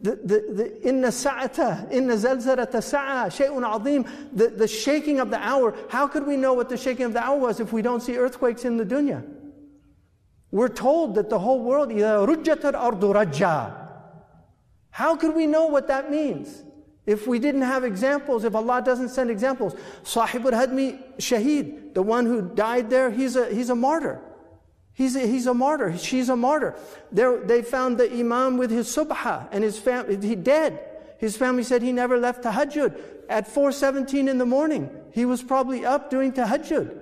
the, 0.05 0.15
the, 0.15 0.53
the, 0.53 0.87
in 0.87 1.01
the 1.01 1.11
sa'ata, 1.11 1.87
in 1.89 2.05
the 2.05 2.13
zalzalata 2.13 2.83
sa'a, 2.83 3.31
shay'un 3.31 3.63
azim, 3.63 4.05
the, 4.31 4.49
the 4.49 4.67
shaking 4.67 5.19
of 5.19 5.31
the 5.31 5.39
hour. 5.39 5.75
How 5.89 6.07
could 6.07 6.27
we 6.27 6.37
know 6.37 6.53
what 6.53 6.69
the 6.69 6.77
shaking 6.77 7.05
of 7.05 7.13
the 7.13 7.23
hour 7.23 7.39
was 7.39 7.59
if 7.59 7.73
we 7.73 7.81
don't 7.81 8.01
see 8.01 8.15
earthquakes 8.15 8.65
in 8.65 8.77
the 8.77 8.85
dunya? 8.85 9.25
We're 10.51 10.69
told 10.69 11.15
that 11.15 11.29
the 11.29 11.39
whole 11.39 11.63
world, 11.63 11.89
rujjat 11.89 12.61
ardu 12.61 13.15
rajja. 13.15 13.73
How 14.91 15.15
could 15.15 15.35
we 15.35 15.47
know 15.47 15.65
what 15.65 15.87
that 15.87 16.11
means? 16.11 16.63
If 17.06 17.26
we 17.26 17.38
didn't 17.38 17.62
have 17.62 17.84
examples, 17.84 18.44
if 18.44 18.54
Allah 18.54 18.82
doesn't 18.84 19.08
send 19.08 19.30
examples. 19.30 19.74
Sahib 20.02 20.46
al-Hadmi 20.46 21.16
Shaheed, 21.18 21.94
the 21.94 22.02
one 22.02 22.26
who 22.26 22.42
died 22.42 22.90
there, 22.90 23.10
he's 23.10 23.36
a, 23.36 23.52
he's 23.52 23.70
a 23.70 23.74
martyr. 23.74 24.20
He's 24.92 25.16
a, 25.16 25.20
he's 25.26 25.46
a 25.46 25.54
martyr. 25.54 25.96
She's 25.96 26.28
a 26.28 26.36
martyr. 26.36 26.76
They're, 27.10 27.40
they 27.40 27.62
found 27.62 27.98
the 27.98 28.12
imam 28.12 28.58
with 28.58 28.70
his 28.70 28.94
subha 28.94 29.48
and 29.50 29.64
his 29.64 29.78
family, 29.78 30.16
he 30.26 30.34
dead. 30.34 30.78
His 31.18 31.36
family 31.36 31.62
said 31.62 31.82
he 31.82 31.92
never 31.92 32.18
left 32.18 32.44
tahajjud. 32.44 32.98
At 33.28 33.48
4.17 33.48 34.28
in 34.28 34.38
the 34.38 34.46
morning, 34.46 34.90
he 35.12 35.24
was 35.24 35.42
probably 35.42 35.84
up 35.84 36.10
doing 36.10 36.32
tahajjud. 36.32 36.98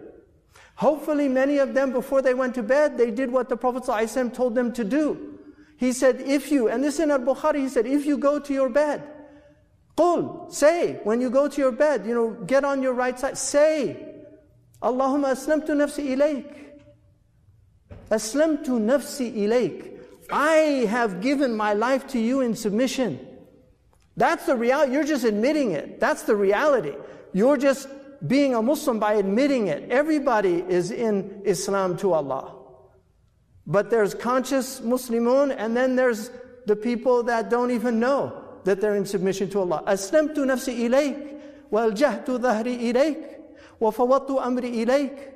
Hopefully 0.77 1.29
many 1.29 1.59
of 1.59 1.75
them, 1.75 1.91
before 1.91 2.23
they 2.23 2.35
went 2.35 2.55
to 2.55 2.63
bed, 2.63 2.97
they 2.99 3.11
did 3.11 3.33
what 3.33 3.49
the 3.49 3.57
Prophet 3.57 3.83
ﷺ 3.83 4.33
told 4.33 4.55
them 4.55 4.73
to 4.75 4.85
do. 4.85 5.39
He 5.77 5.93
said, 5.93 6.21
if 6.21 6.53
you, 6.53 6.69
and 6.69 6.85
this 6.85 7.01
in 7.01 7.11
al-Bukhari, 7.11 7.59
he 7.59 7.69
said, 7.69 7.87
if 7.87 8.07
you 8.07 8.17
go 8.17 8.39
to 8.39 8.53
your 8.53 8.69
bed, 8.69 9.03
say, 10.51 11.01
when 11.05 11.21
you 11.21 11.31
go 11.31 11.49
to 11.49 11.61
your 11.61 11.73
bed, 11.73 12.07
you 12.07 12.15
know, 12.15 12.31
get 12.31 12.65
on 12.65 12.83
your 12.83 12.93
right 12.93 13.19
side, 13.19 13.37
say, 13.37 13.97
Allahumma 14.83 15.33
aslamtu 15.33 15.71
nafsi 15.71 16.17
ilayk. 16.17 16.55
Aslamtu 18.11 18.79
nafsi 18.79 19.35
ilayk. 19.35 19.99
I 20.31 20.87
have 20.89 21.21
given 21.21 21.57
my 21.57 21.73
life 21.73 22.07
to 22.09 22.19
you 22.19 22.41
in 22.41 22.55
submission. 22.55 23.19
That's 24.17 24.47
the 24.47 24.57
reality. 24.57 24.93
You're 24.93 25.05
just 25.05 25.25
admitting 25.25 25.73
it. 25.73 26.01
That's 26.01 26.23
the 26.23 26.37
reality. 26.37 26.95
You're 27.33 27.57
just 27.57 27.89
being 28.27 28.55
a 28.55 28.63
Muslim 28.63 28.99
by 28.99 29.15
admitting 29.15 29.69
it. 29.69 29.91
Everybody 29.91 30.65
is 30.69 30.91
in 30.91 31.43
Islam 31.45 31.97
to 31.99 32.13
Allah. 32.13 32.55
But 33.67 33.91
there's 33.91 34.15
conscious 34.15 34.81
Muslimun, 34.81 35.55
and 35.57 35.77
then 35.77 35.97
there's 35.97 36.31
the 36.67 36.77
people 36.77 37.25
that 37.25 37.51
don't 37.51 37.71
even 37.71 37.99
know 38.01 38.38
that 38.65 38.81
they're 38.81 38.97
in 38.97 39.07
submission 39.07 39.49
to 39.51 39.61
Allah. 39.61 39.83
Aslamtu 39.87 40.45
nafsi 40.45 40.75
ilayk, 40.89 41.41
waljahtu 41.71 42.39
dhahri 42.39 42.93
ilayk, 42.93 43.39
وفوضت 43.81 44.31
أمري 44.31 44.83
إليك 44.83 45.33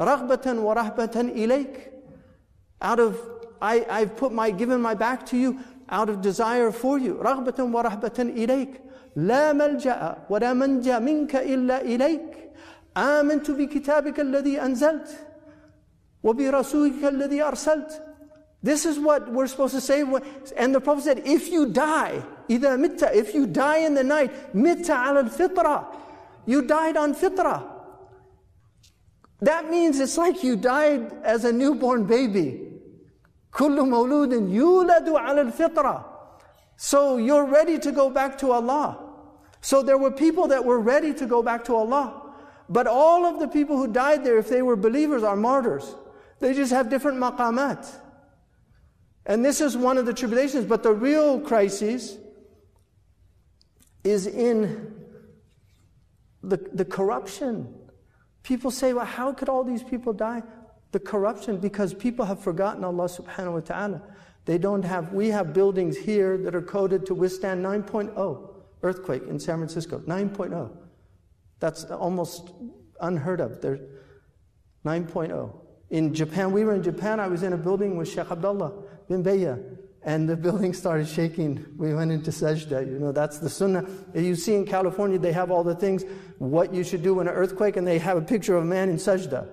رغبة 0.00 0.60
ورهبة 0.60 1.20
إليك 1.20 1.92
out 2.82 3.00
of 3.00 3.16
I, 3.62 3.86
I've 3.88 4.16
put 4.16 4.32
my 4.32 4.50
given 4.50 4.80
my 4.80 4.94
back 4.94 5.24
to 5.26 5.36
you 5.36 5.58
out 5.88 6.08
of 6.08 6.20
desire 6.20 6.70
for 6.70 6.98
you 6.98 7.14
رغبة 7.14 7.64
ورهبة 7.64 8.18
إليك 8.18 8.80
لا 9.16 9.52
ملجأ 9.52 10.16
ولا 10.30 10.52
منجا 10.52 10.98
منك 10.98 11.36
إلا 11.36 11.80
إليك 11.82 12.50
آمنت 12.96 13.50
بكتابك 13.50 14.20
الذي 14.20 14.60
أنزلت 14.62 15.08
وبرسولك 16.22 17.04
الذي 17.04 17.42
أرسلت 17.42 18.02
This 18.63 18.85
is 18.85 18.99
what 18.99 19.31
we're 19.31 19.47
supposed 19.47 19.73
to 19.73 19.81
say. 19.81 20.03
And 20.57 20.75
the 20.75 20.81
Prophet 20.81 21.03
said, 21.03 21.21
if 21.25 21.49
you 21.49 21.67
die, 21.67 22.23
إذا 22.49 22.77
مت, 22.77 23.15
if 23.15 23.33
you 23.33 23.47
die 23.47 23.77
in 23.77 23.93
the 23.93 24.03
night, 24.03 24.53
مت 24.53 24.85
على 24.87 25.29
الفطرة. 25.29 25.95
You 26.45 26.63
died 26.63 26.97
on 26.97 27.13
fitrah. 27.13 27.63
That 29.41 29.69
means 29.69 29.99
it's 29.99 30.17
like 30.17 30.43
you 30.43 30.55
died 30.55 31.13
as 31.23 31.45
a 31.45 31.53
newborn 31.53 32.05
baby. 32.05 32.65
كل 33.53 33.77
مولود 33.77 34.31
يولد 34.51 35.07
على 35.07 35.53
الفطرة. 35.53 36.05
So 36.75 37.17
you're 37.17 37.45
ready 37.45 37.77
to 37.79 37.91
go 37.91 38.09
back 38.09 38.37
to 38.39 38.51
Allah. 38.51 38.97
So 39.61 39.83
there 39.83 39.97
were 39.97 40.11
people 40.11 40.47
that 40.47 40.63
were 40.63 40.79
ready 40.79 41.13
to 41.13 41.25
go 41.25 41.43
back 41.43 41.63
to 41.65 41.75
Allah. 41.75 42.33
But 42.67 42.87
all 42.87 43.25
of 43.25 43.39
the 43.39 43.47
people 43.47 43.77
who 43.77 43.87
died 43.87 44.23
there, 44.23 44.37
if 44.37 44.49
they 44.49 44.61
were 44.61 44.75
believers, 44.75 45.23
are 45.23 45.35
martyrs. 45.35 45.95
They 46.39 46.53
just 46.53 46.71
have 46.71 46.89
different 46.89 47.17
maqamat. 47.17 47.87
And 49.26 49.44
this 49.44 49.60
is 49.60 49.76
one 49.76 49.98
of 49.98 50.06
the 50.06 50.12
tribulations. 50.12 50.66
But 50.66 50.82
the 50.82 50.92
real 50.92 51.40
crisis 51.40 52.18
is 54.02 54.26
in 54.26 54.94
the, 56.42 56.58
the 56.72 56.84
corruption. 56.84 57.74
People 58.42 58.70
say, 58.70 58.92
well, 58.92 59.06
how 59.06 59.32
could 59.32 59.48
all 59.48 59.64
these 59.64 59.82
people 59.82 60.12
die? 60.12 60.42
The 60.92 61.00
corruption, 61.00 61.56
because 61.56 61.94
people 61.94 62.24
have 62.26 62.40
forgotten 62.40 62.84
Allah 62.84 63.06
subhanahu 63.06 63.54
wa 63.54 63.60
ta'ala. 63.60 64.02
They 64.44 64.58
don't 64.58 64.84
have, 64.84 65.12
we 65.14 65.28
have 65.28 65.54
buildings 65.54 65.96
here 65.96 66.36
that 66.38 66.54
are 66.54 66.62
coded 66.62 67.06
to 67.06 67.14
withstand 67.14 67.64
9.0 67.64 68.50
earthquake 68.82 69.22
in 69.26 69.40
San 69.40 69.56
Francisco. 69.56 70.00
9.0. 70.00 70.70
That's 71.60 71.84
almost 71.84 72.52
unheard 73.00 73.40
of. 73.40 73.62
There's 73.62 73.80
9.0. 74.84 75.56
In 75.88 76.12
Japan, 76.12 76.52
we 76.52 76.64
were 76.64 76.74
in 76.74 76.82
Japan, 76.82 77.20
I 77.20 77.26
was 77.26 77.42
in 77.42 77.54
a 77.54 77.56
building 77.56 77.96
with 77.96 78.08
Sheikh 78.08 78.30
Abdullah 78.30 78.72
bin 79.08 79.22
Bayya, 79.22 79.62
and 80.02 80.28
the 80.28 80.36
building 80.36 80.72
started 80.72 81.08
shaking. 81.08 81.64
We 81.76 81.94
went 81.94 82.12
into 82.12 82.30
sajda. 82.30 82.86
You 82.86 82.98
know, 82.98 83.12
that's 83.12 83.38
the 83.38 83.48
sunnah. 83.48 83.86
You 84.14 84.34
see 84.34 84.54
in 84.54 84.66
California, 84.66 85.18
they 85.18 85.32
have 85.32 85.50
all 85.50 85.64
the 85.64 85.74
things, 85.74 86.04
what 86.38 86.74
you 86.74 86.84
should 86.84 87.02
do 87.02 87.20
in 87.20 87.28
an 87.28 87.34
earthquake, 87.34 87.76
and 87.76 87.86
they 87.86 87.98
have 87.98 88.16
a 88.16 88.22
picture 88.22 88.56
of 88.56 88.64
a 88.64 88.66
man 88.66 88.88
in 88.90 88.96
sajda. 88.96 89.48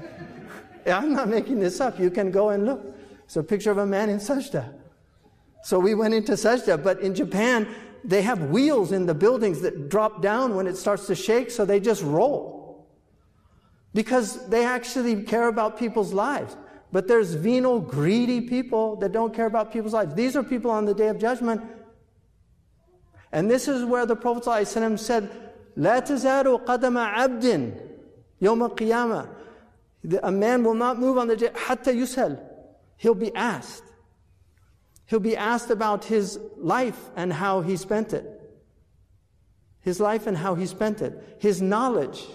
I'm 0.86 1.12
not 1.12 1.28
making 1.28 1.60
this 1.60 1.80
up. 1.80 1.98
You 2.00 2.10
can 2.10 2.30
go 2.30 2.50
and 2.50 2.66
look. 2.66 2.96
It's 3.24 3.36
a 3.36 3.42
picture 3.42 3.70
of 3.70 3.78
a 3.78 3.86
man 3.86 4.10
in 4.10 4.18
sajda. 4.18 4.74
So 5.62 5.78
we 5.78 5.94
went 5.94 6.12
into 6.14 6.32
sajda. 6.32 6.82
But 6.82 7.00
in 7.00 7.14
Japan, 7.14 7.68
they 8.04 8.22
have 8.22 8.50
wheels 8.50 8.90
in 8.90 9.06
the 9.06 9.14
buildings 9.14 9.60
that 9.60 9.88
drop 9.88 10.22
down 10.22 10.56
when 10.56 10.66
it 10.66 10.76
starts 10.76 11.06
to 11.06 11.14
shake, 11.14 11.50
so 11.50 11.64
they 11.64 11.78
just 11.78 12.02
roll. 12.02 12.88
Because 13.94 14.48
they 14.48 14.64
actually 14.64 15.22
care 15.22 15.48
about 15.48 15.78
people's 15.78 16.12
lives. 16.12 16.56
But 16.91 17.07
there's 17.07 17.33
venal, 17.33 17.79
greedy 17.79 18.41
people 18.41 18.95
that 18.97 19.11
don't 19.11 19.33
care 19.33 19.45
about 19.45 19.73
people's 19.73 19.93
lives. 19.93 20.15
These 20.15 20.35
are 20.35 20.43
people 20.43 20.71
on 20.71 20.85
the 20.85 20.93
day 20.93 21.09
of 21.09 21.19
judgment. 21.19 21.61
And 23.31 23.51
this 23.51 23.67
is 23.67 23.83
where 23.83 24.05
the 24.05 24.15
Prophet 24.15 24.43
ﷺ 24.43 24.97
said, 24.97 25.29
لا 25.77 25.99
تزال 25.99 26.65
قدم 26.65 26.97
عبد 26.97 27.73
يوم 28.41 28.69
القيامة. 28.69 29.29
A 30.23 30.31
man 30.31 30.63
will 30.63 30.73
not 30.73 30.97
move 30.97 31.17
on 31.17 31.27
the 31.27 31.35
day, 31.35 31.49
حتى 31.49 31.93
يسأل. 31.93 32.39
He'll 32.95 33.13
be 33.13 33.35
asked. 33.35 33.83
He'll 35.05 35.19
be 35.19 35.35
asked 35.35 35.69
about 35.69 36.05
his 36.05 36.39
life 36.57 37.09
and 37.15 37.33
how 37.33 37.61
he 37.61 37.75
spent 37.75 38.13
it. 38.13 38.41
His 39.81 39.99
life 39.99 40.27
and 40.27 40.37
how 40.37 40.55
he 40.55 40.65
spent 40.65 41.01
it. 41.01 41.37
His 41.39 41.61
knowledge. 41.61 42.25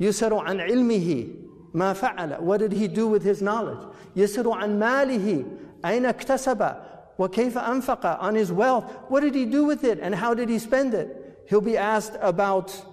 يسأل 0.00 0.32
عن 0.32 0.60
علمه 0.60 1.39
ما 1.74 1.92
فعل 1.92 2.40
what 2.40 2.58
did 2.58 2.72
he 2.72 2.88
do 2.88 3.06
with 3.06 3.22
his 3.22 3.42
knowledge 3.42 3.86
يسر 4.16 4.50
عن 4.50 4.78
ماله 4.78 5.44
أين 5.84 6.06
اكتسب 6.06 6.76
وكيف 7.18 7.58
أنفق 7.58 8.20
on 8.20 8.34
his 8.34 8.52
wealth 8.52 8.84
what 9.08 9.20
did 9.20 9.34
he 9.34 9.44
do 9.44 9.64
with 9.64 9.84
it 9.84 9.98
and 10.00 10.14
how 10.14 10.34
did 10.34 10.48
he 10.48 10.58
spend 10.58 10.94
it 10.94 11.42
he'll 11.48 11.60
be 11.60 11.76
asked 11.76 12.16
about 12.20 12.84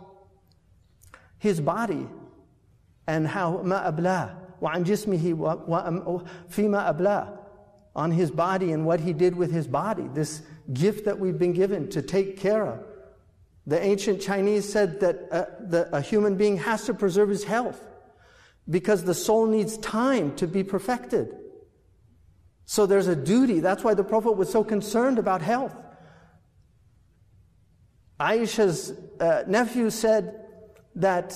his 1.37 1.59
body 1.59 2.07
and 3.07 3.27
how 3.27 3.61
ما 3.63 3.87
أبلاه 3.87 4.35
وعن 4.61 4.83
جسمه 4.83 5.35
فيما 6.49 6.89
أبلاه 6.89 7.37
on 7.95 8.11
his 8.11 8.31
body 8.31 8.71
and 8.71 8.85
what 8.85 8.99
he 8.99 9.13
did 9.13 9.35
with 9.35 9.51
his 9.51 9.67
body 9.67 10.09
this 10.13 10.41
gift 10.73 11.05
that 11.05 11.19
we've 11.19 11.37
been 11.37 11.53
given 11.53 11.89
to 11.89 12.01
take 12.01 12.37
care 12.37 12.65
of 12.65 12.79
the 13.67 13.81
ancient 13.81 14.19
Chinese 14.19 14.67
said 14.67 14.99
that 14.99 15.15
a, 15.31 15.35
uh, 15.35 15.45
the, 15.61 15.95
a 15.95 16.01
human 16.01 16.35
being 16.35 16.57
has 16.57 16.83
to 16.85 16.93
preserve 16.93 17.29
his 17.29 17.43
health 17.43 17.79
because 18.68 19.04
the 19.04 19.14
soul 19.14 19.46
needs 19.46 19.78
time 19.78 20.34
to 20.36 20.46
be 20.46 20.62
perfected. 20.62 21.34
So 22.64 22.84
there's 22.86 23.08
a 23.08 23.16
duty. 23.16 23.60
That's 23.60 23.82
why 23.82 23.94
the 23.94 24.04
Prophet 24.04 24.32
was 24.32 24.50
so 24.50 24.62
concerned 24.62 25.18
about 25.18 25.40
health. 25.40 25.74
Aisha's 28.20 28.92
uh, 29.20 29.44
nephew 29.46 29.90
said 29.90 30.44
that 30.96 31.34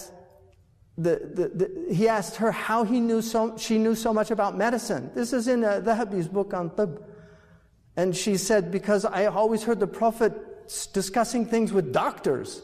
the, 0.98 1.30
the, 1.34 1.48
the, 1.48 1.94
he 1.94 2.06
asked 2.06 2.36
her 2.36 2.52
how 2.52 2.84
he 2.84 3.00
knew 3.00 3.22
so, 3.22 3.56
she 3.56 3.78
knew 3.78 3.94
so 3.94 4.12
much 4.12 4.30
about 4.30 4.58
medicine. 4.58 5.10
This 5.14 5.32
is 5.32 5.48
in 5.48 5.64
uh, 5.64 5.80
Dhahabi's 5.82 6.28
book 6.28 6.52
on 6.52 6.74
Tib. 6.76 7.02
And 7.96 8.14
she 8.14 8.36
said, 8.36 8.70
because 8.70 9.04
I 9.04 9.26
always 9.26 9.62
heard 9.62 9.80
the 9.80 9.86
Prophet 9.86 10.32
discussing 10.92 11.46
things 11.46 11.72
with 11.72 11.92
doctors. 11.92 12.62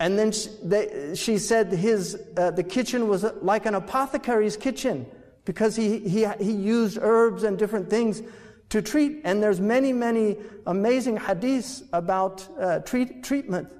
And 0.00 0.18
then 0.18 0.32
she, 0.32 0.48
they, 0.62 1.14
she 1.14 1.38
said 1.38 1.72
his, 1.72 2.20
uh, 2.36 2.52
the 2.52 2.62
kitchen 2.62 3.08
was 3.08 3.24
like 3.42 3.66
an 3.66 3.74
apothecary's 3.74 4.56
kitchen 4.56 5.06
because 5.44 5.74
he, 5.74 5.98
he, 5.98 6.26
he 6.40 6.52
used 6.52 6.98
herbs 7.00 7.42
and 7.42 7.58
different 7.58 7.90
things 7.90 8.22
to 8.68 8.82
treat. 8.82 9.20
And 9.24 9.42
there's 9.42 9.60
many, 9.60 9.92
many 9.92 10.36
amazing 10.66 11.16
hadiths 11.18 11.82
about 11.92 12.46
uh, 12.60 12.80
treat, 12.80 13.24
treatment. 13.24 13.72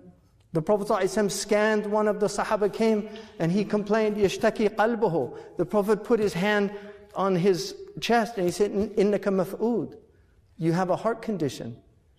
The 0.54 0.62
Prophet 0.62 0.88
ﷺ 0.88 1.30
scanned 1.30 1.86
one 1.86 2.08
of 2.08 2.20
the 2.20 2.26
Sahaba 2.26 2.72
came 2.72 3.08
and 3.38 3.52
he 3.52 3.64
complained, 3.64 4.16
Yashtaki 4.16 4.70
qalbuhu. 4.70 5.36
The 5.56 5.66
Prophet 5.66 6.02
put 6.04 6.18
his 6.18 6.32
hand 6.32 6.72
on 7.14 7.36
his 7.36 7.74
chest 8.00 8.38
and 8.38 8.46
he 8.46 8.50
said, 8.50 8.72
Innaka 8.72 9.30
maf'ud. 9.30 9.94
You 10.56 10.72
have 10.72 10.90
a 10.90 10.96
heart 10.96 11.22
condition. 11.22 11.76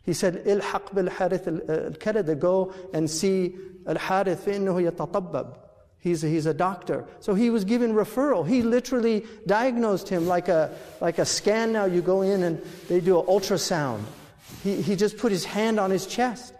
He 0.08 0.12
said, 0.12 0.44
Ilhaq 0.44 0.94
bil 0.94 1.08
harith 1.08 1.48
al 1.48 2.34
Go 2.34 2.74
and 2.92 3.08
see 3.10 3.54
Al-Harith 3.86 4.44
فإنه 4.44 4.90
يتطبب. 4.90 5.56
He's 5.98 6.22
a, 6.22 6.28
he's 6.28 6.44
a 6.44 6.52
doctor. 6.52 7.06
So 7.20 7.32
he 7.32 7.48
was 7.48 7.64
given 7.64 7.94
referral. 7.94 8.46
He 8.46 8.62
literally 8.62 9.24
diagnosed 9.46 10.08
him 10.08 10.26
like 10.26 10.48
a, 10.48 10.76
like 11.00 11.18
a 11.18 11.24
scan 11.24 11.72
now. 11.72 11.86
You 11.86 12.02
go 12.02 12.20
in 12.20 12.42
and 12.42 12.62
they 12.88 13.00
do 13.00 13.18
an 13.18 13.26
ultrasound. 13.26 14.02
He, 14.62 14.82
he 14.82 14.96
just 14.96 15.16
put 15.16 15.32
his 15.32 15.46
hand 15.46 15.80
on 15.80 15.90
his 15.90 16.06
chest. 16.06 16.52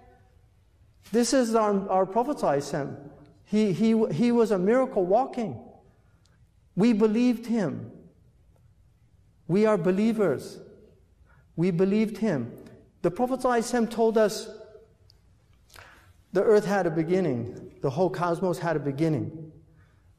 This 1.13 1.35
is 1.35 1.55
our, 1.55 1.89
our 1.91 2.07
Prophet 2.07 2.41
he, 3.45 3.73
he, 3.73 4.07
he 4.13 4.33
was 4.33 4.51
a 4.51 4.59
miracle 4.59 5.05
walking. 5.05 5.61
We 6.75 6.93
believed 6.95 7.47
him. 7.47 7.93
We 9.47 9.67
are 9.67 9.77
believers. 9.77 10.59
We 11.55 11.71
believed 11.71 12.17
him. 12.17 12.51
The 13.02 13.12
Prophet 13.12 13.42
told 13.90 14.18
us 14.18 14.50
the 16.34 16.44
earth 16.44 16.66
had 16.66 16.86
a 16.86 16.92
beginning, 16.92 17.72
the 17.82 17.90
whole 17.90 18.10
cosmos 18.10 18.60
had 18.60 18.76
a 18.76 18.80
beginning. 18.80 19.52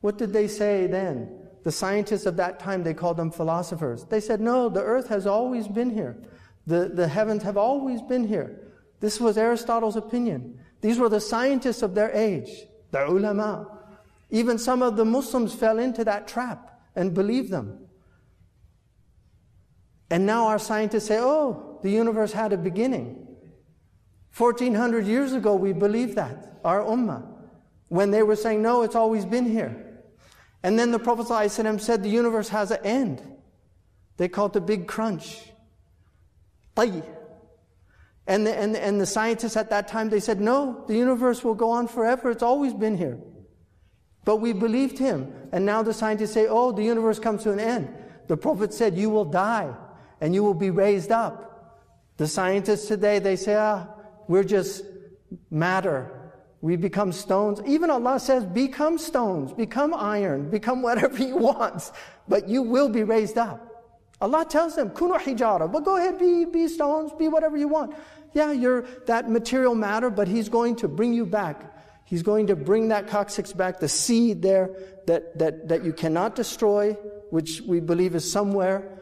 What 0.01 0.19
did 0.19 0.33
they 0.33 0.49
say 0.49 0.87
then? 0.87 1.37
The 1.63 1.71
scientists 1.71 2.25
of 2.25 2.37
that 2.37 2.59
time, 2.59 2.83
they 2.83 2.95
called 2.95 3.19
them 3.19 3.31
philosophers. 3.31 4.05
They 4.05 4.21
said, 4.21 4.41
no, 4.41 4.69
the 4.69 4.83
earth 4.83 5.09
has 5.09 5.27
always 5.27 5.69
been 5.69 5.91
here. 5.91 6.17
The, 6.67 6.89
the 6.89 7.07
heavens 7.07 7.43
have 7.43 7.59
always 7.59 8.01
been 8.01 8.27
here. 8.27 8.61
This 9.01 9.21
was 9.21 9.37
Aristotle's 9.37 9.97
opinion. 9.97 10.59
These 10.81 10.99
were 10.99 11.11
the 11.11 11.21
scientists 11.21 11.83
of 11.83 11.95
their 11.95 12.11
age, 12.13 12.51
the 12.91 13.07
ulama. 13.07 13.79
Even 14.31 14.57
some 14.57 14.83
of 14.83 14.97
the 14.97 15.05
Muslims 15.05 15.55
fell 15.55 15.79
into 15.79 16.03
that 16.05 16.27
trap 16.27 16.81
and 16.97 17.13
believed 17.13 17.51
them. 17.51 17.87
And 20.11 20.25
now 20.25 20.47
our 20.47 20.59
scientists 20.59 21.07
say, 21.07 21.19
oh, 21.21 21.70
the 21.83 21.91
universe 21.91 22.33
had 22.33 22.53
a 22.53 22.57
beginning. 22.57 23.27
1400 24.37 25.07
years 25.07 25.33
ago, 25.33 25.55
we 25.55 25.73
believed 25.73 26.17
that, 26.17 26.59
our 26.65 26.81
ummah, 26.81 27.27
when 27.89 28.11
they 28.11 28.23
were 28.23 28.37
saying, 28.37 28.63
no, 28.63 28.83
it's 28.83 28.95
always 28.95 29.25
been 29.25 29.45
here. 29.45 30.03
And 30.63 30.79
then 30.79 30.91
the 30.91 30.99
Prophet 30.99 31.51
said 31.51 32.03
the 32.03 32.09
universe 32.09 32.49
has 32.51 32.71
an 32.71 32.85
end. 32.85 33.23
They 34.17 34.29
call 34.29 34.47
it 34.47 34.53
the 34.53 34.61
big 34.61 34.87
crunch. 34.87 35.43
And 36.77 38.47
the, 38.47 38.57
and, 38.57 38.77
and 38.77 39.01
the 39.01 39.07
scientists 39.07 39.57
at 39.57 39.71
that 39.71 39.89
time, 39.89 40.09
they 40.09 40.21
said, 40.21 40.41
no, 40.41 40.85
the 40.87 40.95
universe 40.95 41.43
will 41.43 41.55
go 41.55 41.71
on 41.71 41.89
forever. 41.89 42.31
It's 42.31 42.43
always 42.43 42.73
been 42.73 42.97
here. 42.97 43.19
But 44.25 44.37
we 44.37 44.53
believed 44.53 44.99
him. 44.99 45.33
And 45.53 45.67
now 45.67 45.83
the 45.83 45.93
scientists 45.93 46.33
say, 46.33 46.47
oh, 46.47 46.73
the 46.73 46.85
universe 46.85 47.19
comes 47.19 47.43
to 47.43 47.53
an 47.53 47.59
end. 47.59 47.93
The 48.29 48.37
Prophet 48.37 48.73
said, 48.73 48.97
you 48.97 49.11
will 49.11 49.25
die 49.25 49.75
and 50.21 50.35
you 50.35 50.45
will 50.45 50.55
be 50.55 50.71
raised 50.71 51.11
up. 51.11 51.50
The 52.21 52.29
scientists 52.29 52.87
today, 52.87 53.19
they 53.19 53.35
say, 53.35 53.55
ah, 53.55 53.87
we're 54.29 54.45
just 54.45 54.85
matter. 55.51 56.35
We 56.61 56.77
become 56.77 57.13
stones. 57.13 57.63
Even 57.65 57.89
Allah 57.89 58.21
says, 58.21 58.45
become 58.45 58.99
stones, 58.99 59.55
become 59.55 59.95
iron, 59.95 60.51
become 60.51 60.83
whatever 60.83 61.17
you 61.17 61.39
want, 61.39 61.91
but 62.29 62.47
you 62.47 62.61
will 62.61 62.91
be 62.91 63.05
raised 63.05 63.39
up. 63.39 63.67
Allah 64.21 64.45
tells 64.47 64.77
them, 64.77 64.91
kunu 64.91 65.19
hijara, 65.19 65.73
but 65.73 65.83
go 65.83 65.97
ahead, 65.97 66.19
be, 66.19 66.45
be 66.45 66.69
stones, 66.69 67.11
be 67.19 67.29
whatever 67.29 67.57
you 67.57 67.69
want. 67.69 67.97
Yeah, 68.35 68.53
you're 68.53 68.83
that 69.07 69.31
material 69.31 69.75
matter, 69.75 70.11
but 70.11 70.29
He's 70.29 70.51
going 70.51 70.77
to 70.77 70.89
bring 70.89 71.15
you 71.15 71.25
back. 71.25 71.75
He's 72.05 72.23
going 72.23 72.49
to 72.49 72.55
bring 72.55 72.89
that 72.89 73.09
coccyx 73.09 73.55
back, 73.55 73.81
the 73.81 73.89
seed 73.89 74.43
there 74.43 74.69
that, 75.07 75.39
that, 75.39 75.69
that 75.69 75.85
you 75.87 75.95
cannot 75.95 76.37
destroy, 76.37 76.93
which 77.31 77.63
we 77.63 77.81
believe 77.81 78.15
is 78.15 78.31
somewhere. 78.31 79.00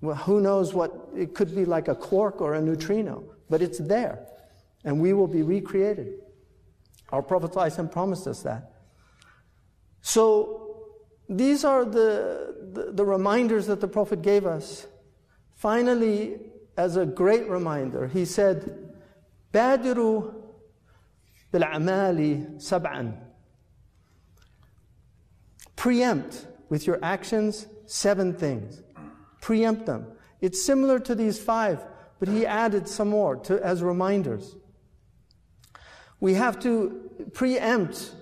Well, 0.00 0.16
who 0.16 0.40
knows 0.40 0.74
what, 0.74 1.08
it 1.16 1.34
could 1.34 1.54
be 1.54 1.64
like 1.64 1.88
a 1.88 1.94
quark 1.94 2.40
or 2.40 2.54
a 2.54 2.60
neutrino 2.60 3.24
but 3.48 3.62
it's 3.62 3.78
there. 3.78 4.26
And 4.84 5.00
we 5.00 5.12
will 5.12 5.26
be 5.26 5.42
recreated. 5.42 6.20
Our 7.10 7.22
Prophet 7.22 7.52
ﷺ 7.52 7.90
promised 7.90 8.26
us 8.26 8.42
that. 8.42 8.72
So 10.02 10.86
these 11.28 11.64
are 11.64 11.84
the, 11.84 12.54
the, 12.72 12.92
the 12.92 13.04
reminders 13.04 13.66
that 13.66 13.80
the 13.80 13.88
Prophet 13.88 14.22
gave 14.22 14.46
us. 14.46 14.86
Finally, 15.54 16.38
as 16.76 16.96
a 16.96 17.06
great 17.06 17.48
reminder. 17.48 18.06
He 18.06 18.24
said, 18.24 18.92
بادروا 19.52 20.32
بالأعمال 21.52 22.60
سبعا. 22.60 23.14
Preempt 25.76 26.46
with 26.68 26.86
your 26.86 26.98
actions 27.02 27.66
seven 27.86 28.34
things. 28.34 28.82
Preempt 29.51 29.85
them. 29.85 30.07
It's 30.39 30.63
similar 30.63 30.97
to 30.99 31.13
these 31.13 31.37
five, 31.37 31.83
but 32.19 32.29
he 32.29 32.45
added 32.45 32.87
some 32.87 33.09
more 33.09 33.35
to, 33.47 33.61
as 33.61 33.83
reminders. 33.83 34.55
We 36.21 36.35
have 36.35 36.57
to 36.61 37.27
preempt 37.33 38.15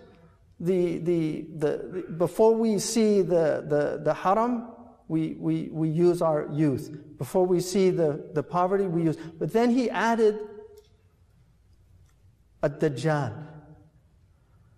the, 0.59 0.97
the, 0.97 1.45
the, 1.55 2.05
before 2.17 2.55
we 2.55 2.79
see 2.79 3.21
the, 3.21 3.63
the, 3.67 4.01
the 4.03 4.15
haram, 4.15 4.71
we, 5.07 5.35
we, 5.37 5.69
we 5.71 5.89
use 5.89 6.23
our 6.23 6.49
youth. 6.51 6.89
Before 7.19 7.45
we 7.45 7.59
see 7.59 7.91
the, 7.91 8.31
the 8.33 8.41
poverty, 8.41 8.87
we 8.87 9.03
use. 9.03 9.17
But 9.37 9.53
then 9.53 9.69
he 9.69 9.87
added 9.87 10.39
a 12.63 12.71
Dajjal. 12.71 13.45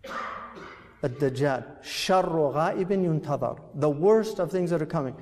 A 0.03 1.09
Dajjal. 1.09 1.81
Sharru 1.81 2.53
ghaibin 2.53 3.05
yuntadar. 3.05 3.57
The 3.75 3.89
worst 3.89 4.39
of 4.39 4.51
things 4.51 4.71
that 4.71 4.81
are 4.81 4.85
coming. 4.85 5.15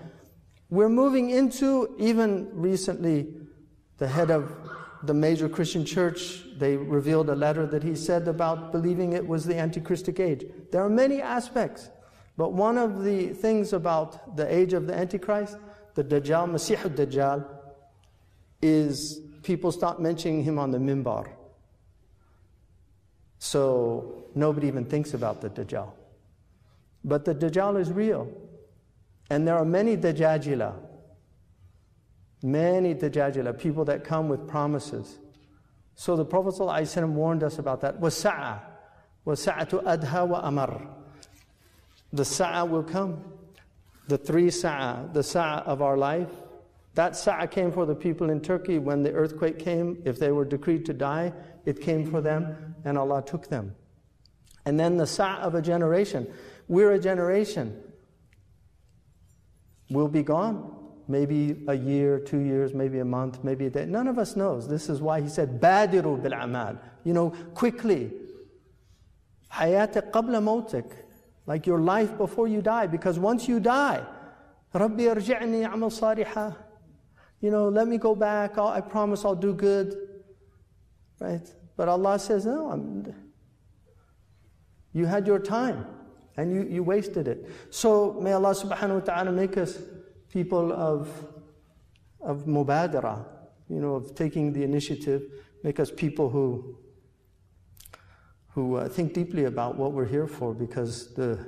We're 0.70 0.90
moving 0.90 1.32
into, 1.32 1.96
even 1.98 2.50
recently, 2.54 3.34
the 3.98 4.08
head 4.08 4.30
of 4.30 4.52
the 5.04 5.14
major 5.14 5.50
Christian 5.50 5.86
church, 5.86 6.44
they 6.58 6.76
revealed 6.76 7.30
a 7.30 7.36
letter 7.36 7.66
that 7.68 7.84
he 7.84 7.96
said 7.96 8.28
about 8.28 8.72
believing 8.72 9.14
it 9.14 9.26
was 9.26 9.46
the 9.46 9.54
antichristic 9.54 10.20
age. 10.20 10.46
There 10.72 10.84
are 10.84 10.90
many 10.90 11.22
aspects, 11.22 11.90
but 12.38 12.54
one 12.54 12.78
of 12.78 13.04
the 13.04 13.30
things 13.30 13.74
about 13.74 14.36
the 14.36 14.54
age 14.54 14.74
of 14.74 14.88
the 14.88 14.94
Antichrist, 14.94 15.58
the 15.96 16.04
Dajjal, 16.04 16.50
Masih 16.50 16.84
al-Dajjal, 16.84 17.46
is 18.62 19.22
people 19.44 19.72
stop 19.72 20.00
mentioning 20.00 20.44
him 20.44 20.60
on 20.60 20.72
the 20.72 20.78
mimbar. 20.78 21.30
So 23.40 24.26
nobody 24.36 24.68
even 24.68 24.86
thinks 24.86 25.14
about 25.14 25.42
the 25.42 25.50
Dajjal. 25.50 25.92
But 27.04 27.26
the 27.26 27.34
Dajjal 27.34 27.80
is 27.80 27.92
real. 27.92 28.30
And 29.30 29.48
there 29.48 29.58
are 29.58 29.66
many 29.66 29.96
dajjalah, 29.96 30.76
many 32.42 32.96
dajjalah 32.96 33.60
people 33.60 33.86
that 33.86 34.04
come 34.04 34.28
with 34.28 34.48
promises. 34.48 35.20
So 35.96 36.16
the 36.16 36.26
Prophet 36.26 36.56
ﷺ 36.56 37.10
warned 37.10 37.44
us 37.44 37.60
about 37.60 37.82
that. 37.82 38.00
Wasa'a. 38.00 38.62
Wasa'atu 39.28 39.84
adha 39.84 40.28
wa 40.28 40.40
amar. 40.44 40.88
The 42.14 42.26
sa'a 42.26 42.66
will 42.66 42.84
come. 42.84 43.24
The 44.08 44.18
three 44.18 44.50
sa'a, 44.50 45.14
the 45.14 45.22
sa'a 45.22 45.60
of 45.66 45.82
our 45.82 45.98
life. 45.98 46.32
That 46.96 47.16
sa'a 47.16 47.48
came 47.48 47.72
for 47.72 47.86
the 47.86 47.94
people 47.94 48.32
in 48.32 48.42
Turkey 48.42 48.80
when 48.80 49.04
the 49.04 49.12
earthquake 49.12 49.60
came. 49.60 50.02
If 50.06 50.18
they 50.18 50.32
were 50.32 50.46
decreed 50.46 50.86
to 50.88 50.94
die, 50.94 51.34
it 51.66 51.82
came 51.82 52.10
for 52.10 52.22
them 52.22 52.76
and 52.86 52.98
Allah 52.98 53.24
took 53.24 53.48
them. 53.48 53.76
And 54.66 54.80
then 54.80 54.98
the 54.98 55.06
sa'a 55.06 55.42
of 55.42 55.54
a 55.54 55.62
generation. 55.62 56.28
We're 56.68 56.94
a 56.94 57.00
generation 57.00 57.80
We'll 59.90 60.08
be 60.08 60.24
gone 60.24 60.80
maybe 61.10 61.64
a 61.68 61.74
year, 61.74 62.20
two 62.20 62.38
years, 62.38 62.74
maybe 62.74 63.00
a 63.00 63.06
month, 63.06 63.44
maybe 63.44 63.66
a 63.66 63.70
day. 63.70 63.86
None 63.86 64.08
of 64.08 64.20
us 64.20 64.36
knows. 64.36 64.68
This 64.68 64.90
is 64.90 65.02
why 65.02 65.20
he 65.20 65.28
said, 65.28 65.60
Badiru 65.60 66.22
bil 66.22 66.34
amal. 66.34 66.78
You 67.04 67.14
know, 67.14 67.32
quickly. 67.56 68.12
Hayatak 69.52 70.12
qabla 70.12 70.40
mautik. 70.40 70.86
Like 71.48 71.66
your 71.66 71.80
life 71.80 72.16
before 72.16 72.48
you 72.48 72.62
die. 72.62 72.86
Because 72.86 73.18
once 73.18 73.48
you 73.48 73.60
die, 73.60 74.06
Rabbi 74.72 75.04
arji'ni 75.04 75.74
amal 75.74 75.90
saliha. 75.90 76.56
You 77.42 77.50
know, 77.50 77.70
let 77.70 77.88
me 77.88 77.98
go 77.98 78.14
back. 78.14 78.58
I'll, 78.60 78.68
i 78.68 78.82
promise 78.82 79.26
I'll 79.26 79.36
do 79.36 79.54
good. 79.54 79.96
Right? 81.20 81.48
But 81.76 81.90
Allah 81.90 82.20
says, 82.20 82.46
no, 82.46 82.70
I'm, 82.70 83.16
you 84.94 85.08
had 85.08 85.26
your 85.26 85.40
time 85.40 85.88
and 86.39 86.53
you, 86.53 86.63
you 86.65 86.83
wasted 86.83 87.29
it. 87.29 87.49
So 87.71 88.19
may 88.21 88.33
Allah 88.33 88.55
subhanahu 88.55 88.95
wa 88.95 89.01
ta'ala 89.01 89.33
make 89.33 89.57
us 89.57 89.79
people 90.33 90.73
of, 90.73 91.09
of 92.21 92.45
mubadara, 92.45 93.25
you 93.69 93.81
know, 93.81 93.95
of 93.95 94.15
taking 94.15 94.53
the 94.53 94.63
initiative, 94.63 95.23
make 95.63 95.79
us 95.79 95.91
people 95.91 96.29
who, 96.29 96.77
who 98.49 98.77
uh, 98.77 98.89
think 98.89 99.15
deeply 99.15 99.45
about 99.45 99.77
what 99.77 99.93
we're 99.93 100.07
here 100.07 100.27
for 100.27 100.55
because 100.55 101.15
the 101.15 101.39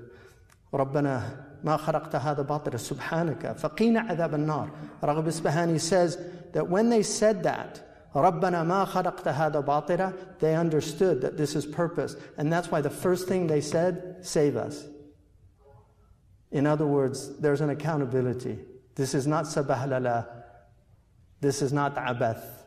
ربنا 0.74 1.22
ما 1.64 1.76
خلقت 1.76 2.16
هذا 2.16 2.42
باطلا 2.42 2.76
سبحانك 2.76 3.52
فقينا 3.56 4.00
عذاب 4.00 4.34
النار 4.34 4.70
Raghib 5.02 5.26
Isfahani 5.26 5.80
says 5.80 6.18
that 6.52 6.68
when 6.68 6.90
they 6.90 7.02
said 7.02 7.42
that 7.44 7.89
ربنا 8.14 8.62
ما 8.62 8.84
خلقت 8.84 9.28
هذا 9.28 9.60
باطلا 9.60 10.12
they 10.38 10.54
understood 10.54 11.20
that 11.20 11.36
this 11.36 11.54
is 11.54 11.66
purpose 11.66 12.16
and 12.38 12.52
that's 12.52 12.70
why 12.70 12.80
the 12.80 12.90
first 12.90 13.28
thing 13.28 13.46
they 13.46 13.60
said 13.60 14.16
save 14.22 14.56
us 14.56 14.86
in 16.50 16.66
other 16.66 16.86
words 16.86 17.38
there's 17.40 17.60
an 17.60 17.70
accountability 17.70 18.58
this 18.96 19.14
is 19.14 19.26
not 19.26 19.44
sabahlala. 19.44 20.26
This 21.40 21.60
is 21.62 21.72
not 21.72 21.94
abath. 21.96 22.64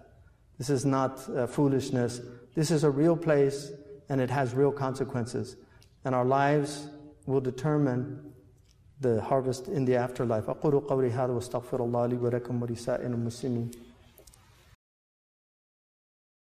This 0.59 0.69
is 0.69 0.85
not 0.85 1.27
uh, 1.29 1.47
foolishness. 1.47 2.21
This 2.55 2.69
is 2.71 2.83
a 2.83 2.89
real 2.89 3.17
place 3.17 3.71
and 4.09 4.21
it 4.21 4.29
has 4.29 4.53
real 4.53 4.71
consequences. 4.71 5.57
And 6.05 6.13
our 6.13 6.25
lives 6.25 6.87
will 7.25 7.41
determine 7.41 8.31
the 9.01 9.21
harvest 9.21 9.67
in 9.67 9.85
the 9.85 9.95
afterlife. 9.95 10.45
أقول 10.45 10.87
قولي 10.87 11.11
هذا 11.11 11.31
واستغفر 11.31 11.83
الله 11.83 12.05
لي 12.05 12.17
ولكم 12.17 12.61
ولسائر 12.61 13.05
المسلمين 13.05 13.71